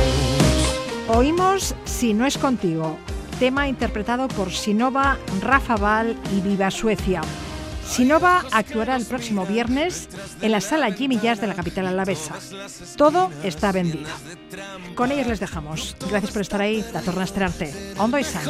[1.07, 2.99] Oímos Si no es contigo,
[3.39, 7.21] tema interpretado por Sinova, Rafa Val y Viva Suecia.
[7.89, 10.09] Sinova actuará el próximo viernes
[10.43, 12.35] en la sala Jimmy Jazz de la capital alavesa.
[12.97, 14.11] Todo está vendido.
[14.97, 15.97] Con ellos les dejamos.
[16.11, 16.85] Gracias por estar ahí.
[16.93, 17.73] La torna a estrenarte.
[17.99, 18.43] Ondo y San.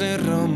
[0.00, 0.53] Algo